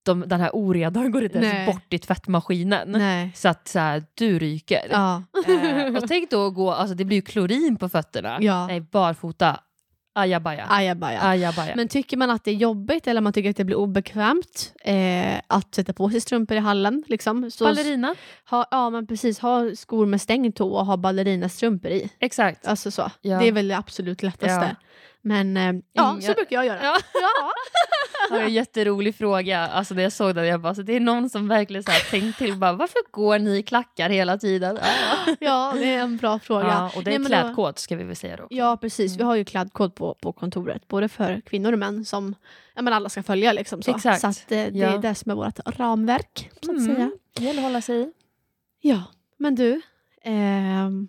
de, 0.03 0.23
den 0.27 0.39
här 0.41 0.49
oredan 0.53 1.11
går 1.11 1.23
inte 1.23 1.39
Nej. 1.39 1.49
ens 1.49 1.73
bort 1.73 1.93
i 1.93 1.99
tvättmaskinen. 1.99 2.91
nej. 2.91 3.31
Så 3.35 3.49
att 3.49 3.67
så 3.67 3.79
här, 3.79 4.03
du 4.13 4.39
ryker. 4.39 4.87
Ja. 4.91 5.23
Eh, 5.47 5.95
och 5.95 6.07
tänk 6.07 6.29
då 6.31 6.47
att 6.47 6.53
gå, 6.53 6.71
alltså 6.71 6.95
det 6.95 7.05
blir 7.05 7.17
ju 7.17 7.21
klorin 7.21 7.77
på 7.77 7.89
fötterna. 7.89 8.37
Ja. 8.41 8.67
Nej, 8.67 8.81
barfota, 8.81 9.59
ajabaja. 10.15 10.65
Ajabaja. 10.69 11.21
ajabaja. 11.21 11.75
Men 11.75 11.87
tycker 11.87 12.17
man 12.17 12.29
att 12.29 12.43
det 12.43 12.51
är 12.51 12.55
jobbigt 12.55 13.07
eller 13.07 13.21
man 13.21 13.33
tycker 13.33 13.49
att 13.49 13.57
det 13.57 13.63
blir 13.63 13.75
obekvämt 13.77 14.73
eh, 14.83 15.41
att 15.47 15.75
sätta 15.75 15.93
på 15.93 16.09
sig 16.09 16.21
strumpor 16.21 16.57
i 16.57 16.59
hallen, 16.59 17.03
liksom, 17.07 17.51
så 17.51 17.63
Ballerina, 17.63 18.15
ha, 18.49 18.65
ja, 18.71 18.89
men 18.89 19.07
precis, 19.07 19.39
ha 19.39 19.75
skor 19.75 20.05
med 20.05 20.21
stängd 20.21 20.55
tå 20.55 20.69
och 20.69 20.85
ha 20.85 20.97
ballerinastrumpor 20.97 21.91
i. 21.91 22.09
exakt. 22.19 22.67
Alltså 22.67 22.91
så. 22.91 23.11
Ja. 23.21 23.39
Det 23.39 23.47
är 23.47 23.51
väl 23.51 23.67
det 23.67 23.77
absolut 23.77 24.23
lättaste. 24.23 24.75
Ja. 24.81 24.87
Men 25.21 25.57
eh, 25.57 25.73
ja, 25.93 26.11
Inga- 26.13 26.21
så 26.21 26.33
brukar 26.33 26.55
jag 26.55 26.65
göra. 26.65 26.79
Ja. 26.83 26.97
Ja. 27.13 27.51
Det 28.29 28.37
var 28.37 28.43
en 28.43 28.53
jätterolig 28.53 29.15
fråga. 29.15 29.59
Alltså 29.67 29.93
när 29.93 30.03
jag 30.03 30.11
såg 30.11 30.35
den, 30.35 30.47
jag 30.47 30.61
bara, 30.61 30.75
så 30.75 30.81
det 30.81 30.95
är 30.95 30.99
någon 30.99 31.29
som 31.29 31.47
verkligen 31.47 31.83
så 31.83 31.91
här 31.91 31.99
tänkt 32.11 32.37
till, 32.37 32.55
bara, 32.55 32.73
varför 32.73 32.99
går 33.11 33.39
ni 33.39 33.57
i 33.57 33.63
klackar 33.63 34.09
hela 34.09 34.37
tiden? 34.37 34.79
Ja, 34.81 35.35
ja, 35.39 35.73
det 35.79 35.85
är 35.93 35.99
en 35.99 36.17
bra 36.17 36.39
fråga. 36.39 36.67
ja 36.67 36.91
och 36.95 37.03
det 37.03 37.15
är 37.15 37.19
Nej, 37.19 37.27
klädkod 37.27 37.79
ska 37.79 37.95
vi 37.95 38.03
väl 38.03 38.15
säga 38.15 38.35
då. 38.37 38.47
Ja, 38.49 38.77
precis. 38.77 39.11
Vi 39.11 39.15
Mm. 39.15 39.27
har 39.27 39.35
ju 39.35 39.45
klädkod 39.45 39.95
på, 39.95 40.13
på 40.21 40.33
kontoret, 40.33 40.87
både 40.87 41.09
för 41.09 41.41
kvinnor 41.45 41.73
och 41.73 41.79
män 41.79 42.05
som 42.05 42.35
ja, 42.75 42.81
men 42.81 42.93
alla 42.93 43.09
ska 43.09 43.23
följa. 43.23 43.53
Liksom, 43.53 43.81
så 43.81 43.91
Exakt. 43.95 44.21
så 44.21 44.27
att, 44.27 44.51
eh, 44.51 44.65
det 44.71 44.81
är 44.81 44.97
det 44.97 45.15
som 45.15 45.31
är 45.31 45.35
vårt 45.35 45.59
ramverk. 45.65 46.49
Så 46.61 46.71
att 46.71 46.77
Mm. 46.77 46.95
säga. 46.95 47.11
Det 47.37 47.43
gäller 47.43 47.59
att 47.59 47.65
hålla 47.67 47.81
sig 47.81 48.01
i. 48.01 48.11
Ja, 48.81 49.03
men 49.37 49.55
du. 49.55 49.81
ehm, 50.23 51.07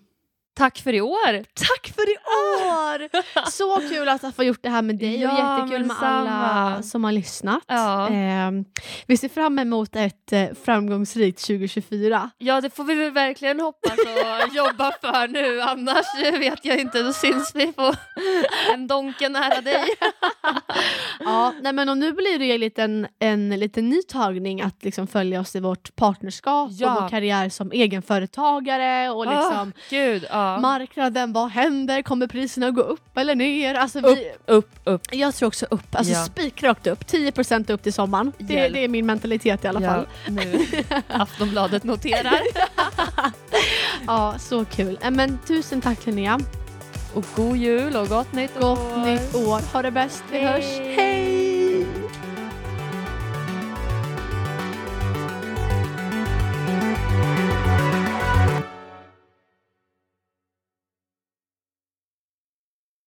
Tack 0.54 0.78
för 0.78 0.92
i 0.94 1.00
år! 1.00 1.44
Tack 1.54 1.94
för 1.94 2.10
i 2.10 2.16
år! 2.16 3.08
Så 3.50 3.88
kul 3.88 4.08
att 4.08 4.36
få 4.36 4.44
gjort 4.44 4.62
det 4.62 4.68
här 4.68 4.82
med 4.82 4.98
dig 4.98 5.26
och 5.26 5.32
Ja, 5.32 5.58
jättekul 5.58 5.84
med 5.86 5.96
alla 6.02 6.82
som 6.82 7.04
har 7.04 7.12
lyssnat. 7.12 7.62
Ja. 7.66 8.08
Ehm, 8.08 8.64
vi 9.06 9.16
ser 9.16 9.28
fram 9.28 9.58
emot 9.58 9.96
ett 9.96 10.32
eh, 10.32 10.48
framgångsrikt 10.64 11.46
2024. 11.46 12.30
Ja, 12.38 12.60
det 12.60 12.70
får 12.70 12.84
vi 12.84 12.94
väl 12.94 13.10
verkligen 13.10 13.60
hoppas 13.60 13.98
och 13.98 14.54
jobba 14.54 14.92
för 15.00 15.28
nu. 15.28 15.60
Annars 15.60 16.06
vet 16.38 16.64
jag 16.64 16.78
inte, 16.80 17.02
då 17.02 17.12
syns 17.12 17.52
vi 17.54 17.72
på 17.72 17.94
en 18.74 18.86
donke 18.86 19.28
nära 19.28 19.60
dig. 19.60 19.84
Ja, 21.24 21.54
nej 21.62 21.72
men 21.72 21.88
och 21.88 21.98
nu 21.98 22.12
blir 22.12 22.38
det 22.38 22.52
en 22.52 22.60
liten, 22.60 23.06
en 23.18 23.48
liten 23.50 23.88
ny 23.88 24.02
tagning 24.02 24.62
att 24.62 24.84
liksom 24.84 25.06
följa 25.06 25.40
oss 25.40 25.56
i 25.56 25.60
vårt 25.60 25.96
partnerskap 25.96 26.70
Ja. 26.72 26.94
och 26.96 27.02
vår 27.02 27.08
karriär 27.08 27.48
som 27.48 27.72
egenföretagare 27.72 29.10
och 29.10 29.26
liksom 29.26 29.72
Ah, 29.76 29.80
gud, 29.90 30.26
ja. 30.30 30.58
marknaden, 30.60 31.32
vad 31.32 31.50
händer? 31.50 32.02
Kommer 32.02 32.26
priserna 32.26 32.70
gå 32.70 32.82
upp 32.82 33.16
eller 33.18 33.34
ner? 33.34 33.74
Alltså 33.74 34.00
vi, 34.00 34.32
Upp, 34.46 34.70
upp. 34.84 35.02
jag 35.12 35.34
tror 35.34 35.46
också 35.46 35.66
upp, 35.70 35.94
alltså 35.94 36.12
Ja. 36.12 36.24
spikrakt 36.24 36.86
upp, 36.86 37.04
10% 37.06 37.70
upp 37.72 37.82
till 37.82 37.92
sommaren. 37.92 38.32
Det, 38.38 38.68
det 38.68 38.84
är 38.84 38.88
min 38.88 39.06
mentalitet 39.06 39.64
i 39.64 39.68
alla 39.68 39.80
fall. 39.80 40.06
nu. 40.28 40.66
Aftonbladet 41.08 41.84
noterar. 41.84 42.40
Ja, 44.06 44.34
så 44.38 44.64
kul. 44.64 44.98
Eh, 45.02 45.10
Men 45.10 45.38
tusen 45.46 45.80
tack 45.80 46.06
Linnea. 46.06 46.40
Och 47.14 47.24
god 47.36 47.56
jul 47.56 47.96
och 47.96 48.08
gott 48.08 48.32
nytt 48.32 48.54
Gott 48.60 48.78
år. 48.78 49.06
nytt 49.06 49.34
år. 49.34 49.72
Ha 49.72 49.82
det 49.82 49.90
bäst. 49.90 50.24
Vi 50.30 50.38
Hej. 50.38 50.46
hörs. 50.46 50.96
Hej! 50.96 51.61